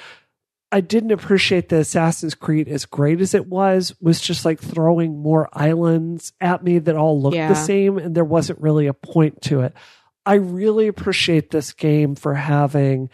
[0.72, 5.18] I didn't appreciate the Assassin's Creed as great as it was, was just like throwing
[5.18, 7.48] more islands at me that all looked Yeah.
[7.48, 9.74] the same and there wasn't really a point to it.
[10.24, 13.10] I really appreciate this game for having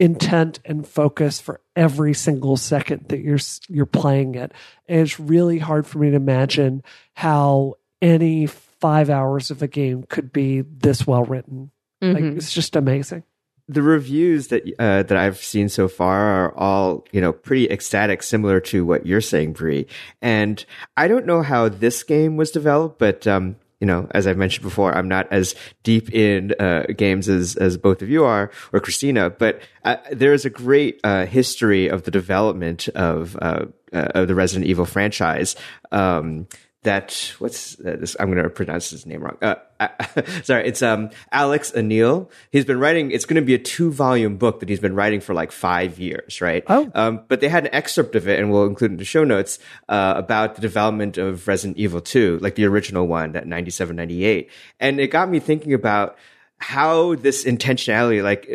[0.00, 3.38] intent and focus for every single second that you're
[3.68, 4.52] you're playing it.
[4.88, 6.82] And it's really hard for me to imagine
[7.14, 11.70] how any five hours of a game could be this well written.
[12.02, 12.36] Like Mhm.
[12.36, 13.22] it's just amazing.
[13.68, 18.22] The reviews that uh, that I've seen so far are all you know pretty ecstatic,
[18.22, 19.86] similar to what you're saying, Brie.
[20.22, 20.64] And
[20.96, 24.62] I don't know how this game was developed, but um, you know, as I've mentioned
[24.62, 28.80] before, I'm not as deep in uh, games as as both of you are, or
[28.80, 29.30] Christina.
[29.30, 34.28] But uh, there is a great uh, history of the development of uh, uh, of
[34.28, 35.56] the Resident Evil franchise.
[35.92, 36.46] Um,
[36.82, 38.16] that what's this?
[38.18, 39.36] I'm going to pronounce his name wrong.
[39.42, 39.56] Uh,
[40.42, 42.30] sorry, it's um Alex Aniel.
[42.50, 43.10] He's been writing.
[43.10, 45.98] It's going to be a two volume book that he's been writing for like five
[45.98, 46.64] years, right?
[46.68, 46.90] Oh.
[46.94, 49.58] Um, but they had an excerpt of it, and we'll include in the show notes
[49.88, 54.50] uh, about the development of Resident Evil 2, like the original one, that 97, 98.
[54.80, 56.16] and it got me thinking about
[56.58, 58.48] how this intentionality, like,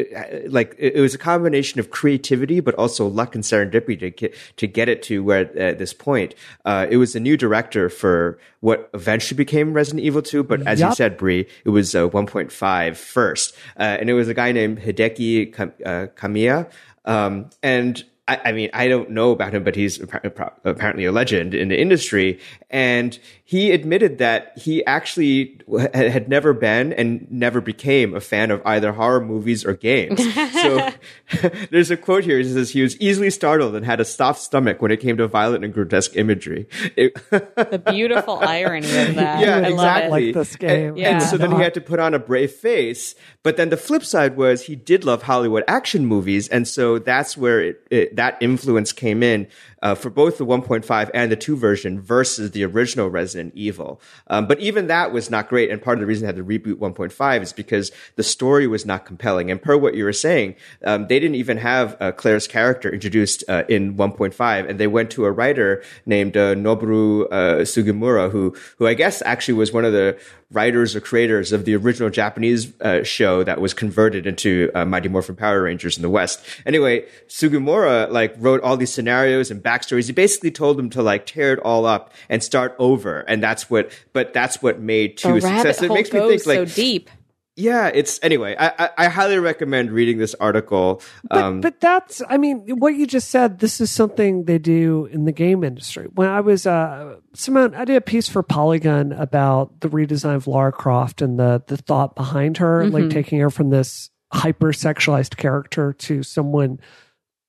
[0.49, 4.67] like it was a combination of creativity, but also luck and serendipity to get to
[4.67, 6.33] get it to where at this point.
[6.65, 10.81] Uh, it was a new director for what eventually became Resident Evil 2, but as
[10.81, 14.79] you said, Brie, it was uh, 1.5 first, uh, and it was a guy named
[14.79, 16.69] Hideki Kam- uh, Kamiya,
[17.05, 18.03] um, and.
[18.27, 21.81] I, I mean, I don't know about him, but he's apparently a legend in the
[21.81, 22.39] industry.
[22.69, 23.17] And
[23.51, 25.59] he admitted that he actually
[25.93, 30.23] had never been and never became a fan of either horror movies or games.
[30.53, 30.89] so
[31.69, 32.37] there's a quote here.
[32.37, 35.27] He says he was easily startled and had a soft stomach when it came to
[35.27, 36.65] violent and grotesque imagery.
[36.95, 39.41] It- The beautiful irony of that.
[39.41, 40.29] yeah, I love exactly.
[40.29, 40.35] it.
[40.37, 40.87] Like this game.
[40.87, 41.09] And, Yeah.
[41.15, 43.15] and so then he had to put on a brave face.
[43.43, 47.35] But then the flip side was he did love Hollywood action movies, and so that's
[47.35, 49.47] where it, it, that influence came in
[49.81, 54.01] uh, for both the 1.5 and the 2 version versus the original Resident Evil.
[54.27, 56.43] Um, but even that was not great, and part of the reason they had to
[56.43, 59.49] reboot 1.5 is because the story was not compelling.
[59.49, 60.55] And per what you were saying,
[60.85, 65.11] um, they didn't even have uh, Claire's character introduced uh, in 1.5, and they went
[65.11, 69.85] to a writer named uh, Noboru uh, Sugimura, who who I guess actually was one
[69.85, 70.19] of the
[70.51, 75.09] writers or creators of the original Japanese uh, show that was converted into uh, Mighty
[75.09, 76.43] Morphin Power Rangers in the West.
[76.65, 80.07] Anyway, Sugimura like wrote all these scenarios and backstories.
[80.07, 83.69] He basically told them to like tear it all up and start over, and that's
[83.69, 83.91] what.
[84.13, 85.81] But that's what made two a success.
[85.81, 87.09] It makes me think like so deep.
[87.55, 88.55] Yeah, it's anyway.
[88.57, 91.01] I, I I highly recommend reading this article.
[91.29, 95.05] But, Um, but that's, I mean, what you just said, this is something they do
[95.11, 96.07] in the game industry.
[96.13, 100.47] When I was, uh, Simone, I did a piece for Polygon about the redesign of
[100.47, 105.35] Lara Croft and the, the thought behind her, like taking her from this hyper sexualized
[105.35, 106.79] character to someone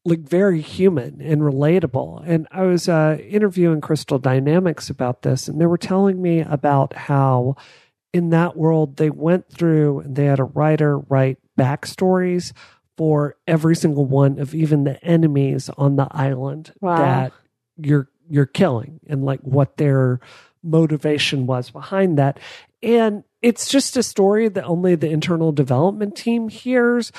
[0.05, 2.25] like very human and relatable.
[2.27, 6.93] And I was uh, interviewing Crystal Dynamics about this, and they were telling me about
[6.97, 7.55] how
[8.13, 12.53] in that world they went through and they had a writer write backstories
[12.97, 16.97] for every single one of even the enemies on the island Wow.
[16.97, 17.33] that
[17.79, 20.21] you're you're killing and like what their
[20.63, 22.39] motivation was behind that
[22.83, 27.11] and it's just a story that only the internal development team hears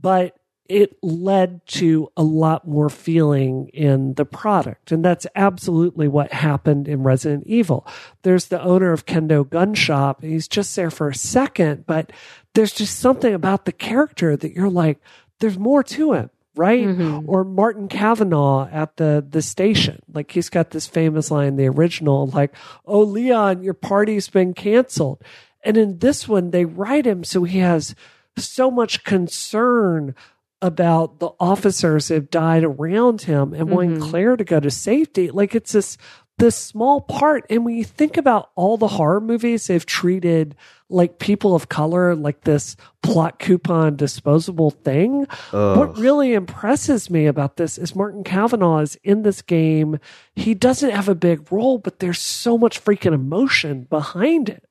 [0.00, 0.36] but
[0.68, 4.92] it led to a lot more feeling in the product.
[4.92, 7.86] And that's absolutely what happened in Resident Evil.
[8.22, 12.12] There's the owner of Kendo Gun Shop, he's just there for a second, but
[12.54, 15.00] there's just something about the character that you're like,
[15.40, 16.30] there's more to him.
[16.54, 16.86] Right.
[16.86, 17.30] Mm-hmm.
[17.30, 20.02] Or Martin Kavanaugh at the, the station.
[20.12, 22.54] Like he's got this famous line, the original, like,
[22.84, 25.22] Oh, Leon, your party's been canceled.
[25.64, 27.94] And in this one, they write him so he has
[28.36, 30.14] so much concern
[30.62, 34.10] about the officers that have died around him and wanting mm-hmm.
[34.10, 35.30] Claire to go to safety.
[35.30, 35.98] Like it's this
[36.38, 37.44] this small part.
[37.50, 40.56] And when you think about all the horror movies they've treated
[40.88, 45.26] like people of color like this plot coupon disposable thing.
[45.50, 49.98] What really impresses me about this is Martin Kavanaugh is in this game.
[50.34, 54.64] He doesn't have a big role, but there's so much freaking emotion behind it.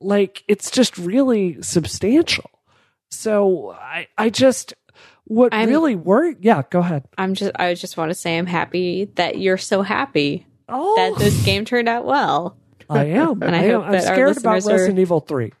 [0.00, 2.50] Like it's just really substantial.
[3.12, 4.72] So I, I just,
[5.30, 6.38] what I'm- really worried.
[6.40, 7.04] Yeah, go ahead.
[7.16, 11.18] I'm just I just want to say I'm happy that you're so happy Oh, that
[11.22, 12.56] this game turned out well.
[12.88, 13.42] I am.
[13.42, 13.70] And I I am.
[13.72, 15.52] hope I'm that scared about are- Resident Evil 3.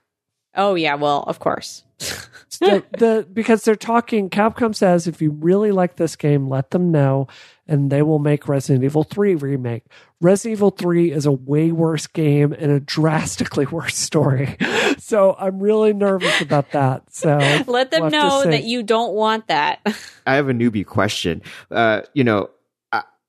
[0.56, 1.84] Oh yeah, well, of course.
[2.58, 6.90] the, the because they're talking capcom says if you really like this game let them
[6.90, 7.28] know
[7.66, 9.84] and they will make resident evil 3 remake
[10.20, 14.56] resident evil 3 is a way worse game and a drastically worse story
[14.98, 19.48] so i'm really nervous about that so Let them we'll know that you don't want
[19.48, 19.80] that.
[20.26, 21.42] I have a newbie question.
[21.70, 22.59] Uh, you know, I,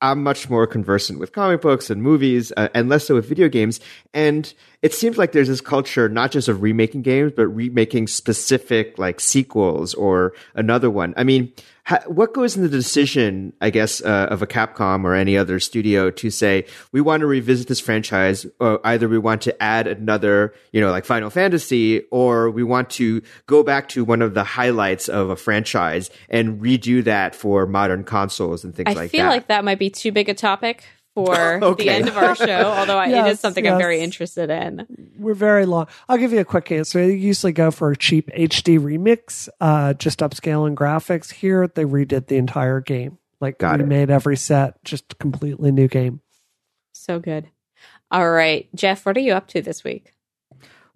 [0.02, 3.48] I'm much more conversant with comic books and movies, uh, and less so with video
[3.48, 3.80] games.
[4.12, 4.52] And
[4.82, 9.20] it seems like there's this culture not just of remaking games, but remaking specific like
[9.20, 11.14] sequels or another one.
[11.16, 11.52] I mean,
[11.84, 15.60] ha- what goes in the decision, I guess, uh, of a Capcom or any other
[15.60, 19.86] studio to say we want to revisit this franchise, or either we want to add
[19.86, 24.34] another, you know, like Final Fantasy, or we want to go back to one of
[24.34, 29.10] the highlights of a franchise and redo that for modern consoles and things I like
[29.10, 29.18] that.
[29.18, 30.84] I feel like that might be too big a topic
[31.14, 31.84] for Okay.
[31.84, 32.44] the end of our show,
[32.76, 34.86] although I it Yes, is something I'm very interested in.
[35.18, 35.86] We're very long.
[36.08, 37.06] I'll give you a quick answer.
[37.06, 41.30] They usually go for a cheap HD remix, uh, just upscaling graphics.
[41.32, 43.18] Here, they redid the entire game.
[43.40, 44.10] Like, Got it.
[44.10, 46.20] every set, just completely new game.
[46.92, 47.48] So good.
[48.10, 50.12] All right, Jeff, what are you up to this week?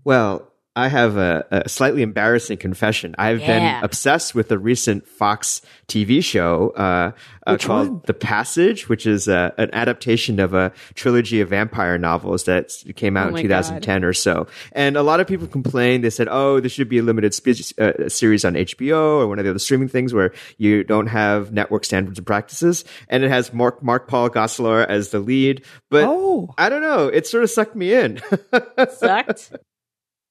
[0.05, 3.15] Well, I have a, a slightly embarrassing confession.
[3.19, 3.47] I've Yeah.
[3.81, 7.13] been obsessed with a recent Fox TV show uh,
[7.47, 8.03] uh, called one?
[8.05, 13.17] The Passage, which is uh, an adaptation of a trilogy of vampire novels that came
[13.17, 14.47] out Oh in 2010 or so.
[14.73, 16.05] And a lot of people complained.
[16.05, 19.39] They said, "Oh, this should be a limited spe- uh, series on HBO or one
[19.39, 23.31] of the other streaming things where you don't have network standards and practices." And it
[23.31, 26.53] has Mark Mark Paul Gosselaar as the lead, but Oh.
[26.59, 27.07] I don't know.
[27.09, 28.21] It sort of sucked me in.
[28.91, 29.53] Sucked.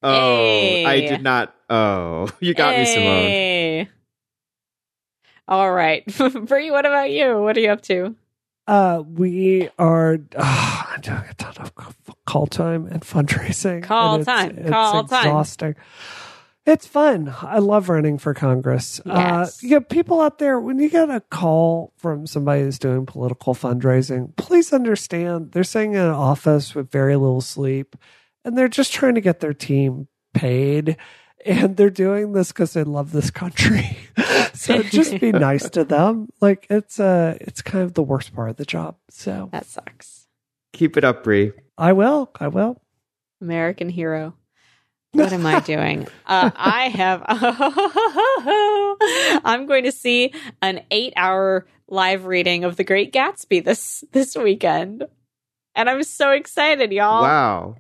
[0.04, 1.56] Oh, I did not.
[1.70, 3.88] Oh, you got me, Simone.
[5.48, 6.04] All right,
[6.46, 6.72] Brie.
[6.72, 7.40] What about you?
[7.42, 8.16] What are you up to?
[8.68, 11.74] Uh, we are uh, I'm doing a ton of
[12.26, 13.84] call time and fundraising.
[13.84, 15.26] Call and it's- time, It's call time.
[15.28, 15.76] exhausting.
[16.66, 17.32] It's fun.
[17.44, 19.00] I love running for Congress.
[19.06, 23.06] Uh, you get people out there when you get a call from somebody who's doing
[23.06, 24.36] political fundraising.
[24.36, 27.96] Please understand they're sitting in an office with very little sleep,
[28.46, 30.96] and they're just trying to get their team paid.
[31.46, 33.98] And they're doing this because they love this country.
[34.54, 36.30] so just be nice to them.
[36.42, 38.96] Like it's uh it's kind of the worst part of the job.
[39.10, 40.28] So That sucks.
[40.74, 41.52] Keep it up, Brie.
[41.78, 42.32] I will.
[42.40, 42.82] I will.
[43.42, 44.36] American hero.
[45.16, 46.08] What am I doing?
[46.26, 47.24] Uh, I have.
[49.46, 55.06] I'm going to see an eight-hour live reading of The Great Gatsby this this weekend,
[55.74, 57.22] and I'm so excited, y'all.
[57.22, 57.76] Wow.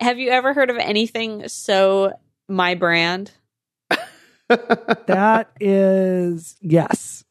[0.00, 2.12] Have you ever heard of anything so
[2.48, 3.30] my brand?
[5.06, 7.24] That is yes.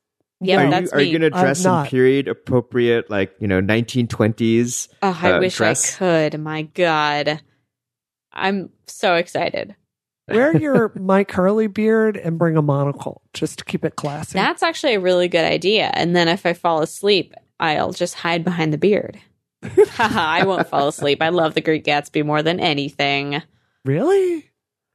[0.44, 1.04] Yep, are you, are me.
[1.04, 4.88] you going to dress in period appropriate, like you know, 1920s?
[5.04, 5.96] Oh, I uh, wish dress?
[5.96, 6.40] I could.
[6.40, 7.40] My God,
[8.34, 9.76] I'm so excited.
[10.28, 14.34] Wear your Mike curly beard and bring a monocle just to keep it classy.
[14.34, 15.92] That's actually a really good idea.
[15.94, 19.20] And then if I fall asleep, I'll just hide behind the beard.
[20.00, 21.22] I won't fall asleep.
[21.22, 23.42] I love The Great Gatsby more than anything.
[23.86, 24.48] really?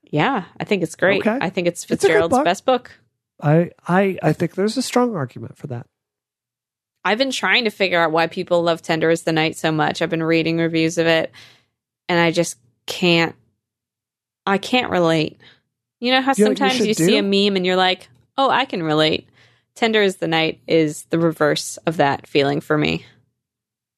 [0.08, 1.20] Yeah, I think it's great.
[1.26, 1.36] Okay.
[1.40, 2.44] I think it's It's Fitzgerald's book.
[2.44, 2.92] best book.
[3.42, 5.86] I I I think there's a strong argument for that.
[7.04, 10.00] I've been trying to figure out why people love Tender Is the Night so much.
[10.02, 11.32] I've been reading reviews of it,
[12.08, 12.56] and I just
[12.86, 13.34] can't.
[14.46, 15.40] I can't relate.
[16.00, 18.48] You know how You know you sometimes you, see a meme and you're like, "Oh,
[18.48, 19.28] I can relate."
[19.74, 23.04] Tender Is the Night is the reverse of that feeling for me.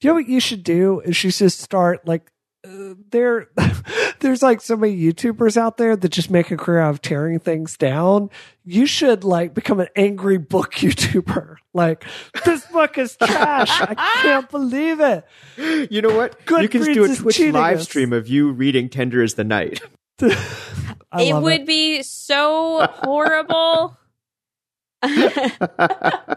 [0.00, 2.30] You know what you should do is you should start like
[2.66, 3.48] uh, there.
[4.20, 7.40] there's like so many YouTubers out there that just make a career out of tearing
[7.40, 8.30] things down.
[8.64, 11.56] You should like become an angry book YouTuber.
[11.74, 12.04] Like
[12.44, 13.70] this book is trash.
[13.80, 15.24] I can't believe it.
[15.90, 16.44] You know what?
[16.46, 17.84] Goodreads you can do a Twitch cheating live us.
[17.84, 19.80] stream of you reading "Tender Is the Night."
[20.20, 23.96] I it love would be so horrible.
[25.02, 26.36] I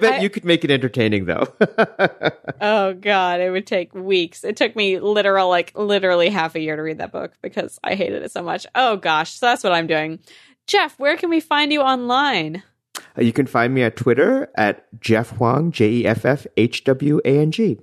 [0.00, 1.46] bet you could make it entertaining, though.
[2.62, 4.44] Oh god, it would take weeks.
[4.44, 7.94] It took me literal like literally half a year to read that book because I
[7.94, 8.66] hated it so much.
[8.74, 10.18] Oh gosh, so that's what I'm doing.
[10.66, 12.62] Jeff, where can we find you online?
[13.16, 16.84] Uh, you can find me at Twitter at Jeff Hwang, J E F F H
[16.84, 17.78] W A N G.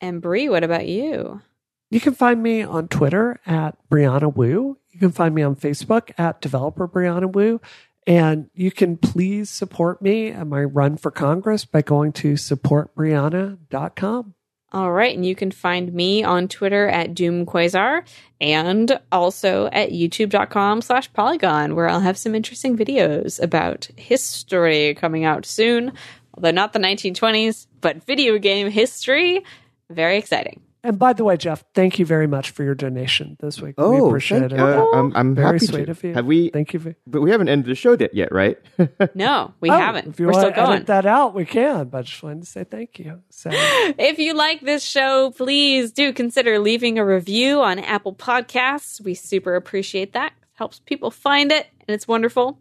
[0.00, 1.42] And Brie, what about you?
[1.90, 4.78] You can find me on Twitter at Brianna Wu.
[4.90, 7.60] You can find me on Facebook at Developer Brianna Wu.
[8.06, 14.34] And you can please support me at my run for Congress by going to supportbrianna.com.
[14.72, 18.06] All right, and you can find me on Twitter at DoomQuasar
[18.40, 25.24] and also at youtube.com slash polygon, where I'll have some interesting videos about history coming
[25.24, 25.92] out soon.
[26.34, 29.44] Although not the 1920s, but video game history.
[29.90, 30.62] Very exciting.
[30.82, 33.74] And by the way, Jeff, thank you very much for your donation this week.
[33.78, 34.58] we Oh, appreciate thank it.
[34.58, 34.64] you.
[34.64, 35.90] Uh, I'm, I'm very happy sweet to.
[35.90, 36.14] of you.
[36.14, 36.48] Have we?
[36.48, 36.80] Thank you.
[36.80, 38.56] For, But we haven't ended the show yet, yet, right?
[39.14, 40.08] No, we Oh, haven't.
[40.08, 40.72] If you We're want still to going.
[40.76, 41.88] edit that out, we can.
[41.88, 43.20] But I just wanted to say thank you.
[43.30, 49.02] So If you like this show, please do consider leaving a review on Apple Podcasts.
[49.02, 50.32] We super appreciate that.
[50.54, 52.58] Helps people find it, and it's wonderful.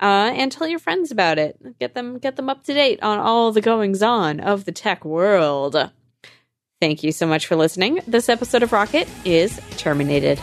[0.00, 1.58] Uh, and tell your friends about it.
[1.78, 5.04] Get them get them up to date on all the goings on of the tech
[5.04, 5.74] world.
[6.86, 7.98] Thank you so much for listening.
[8.06, 10.40] This episode of Rocket is terminated.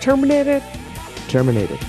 [0.00, 0.62] terminated.
[1.26, 1.80] Terminated.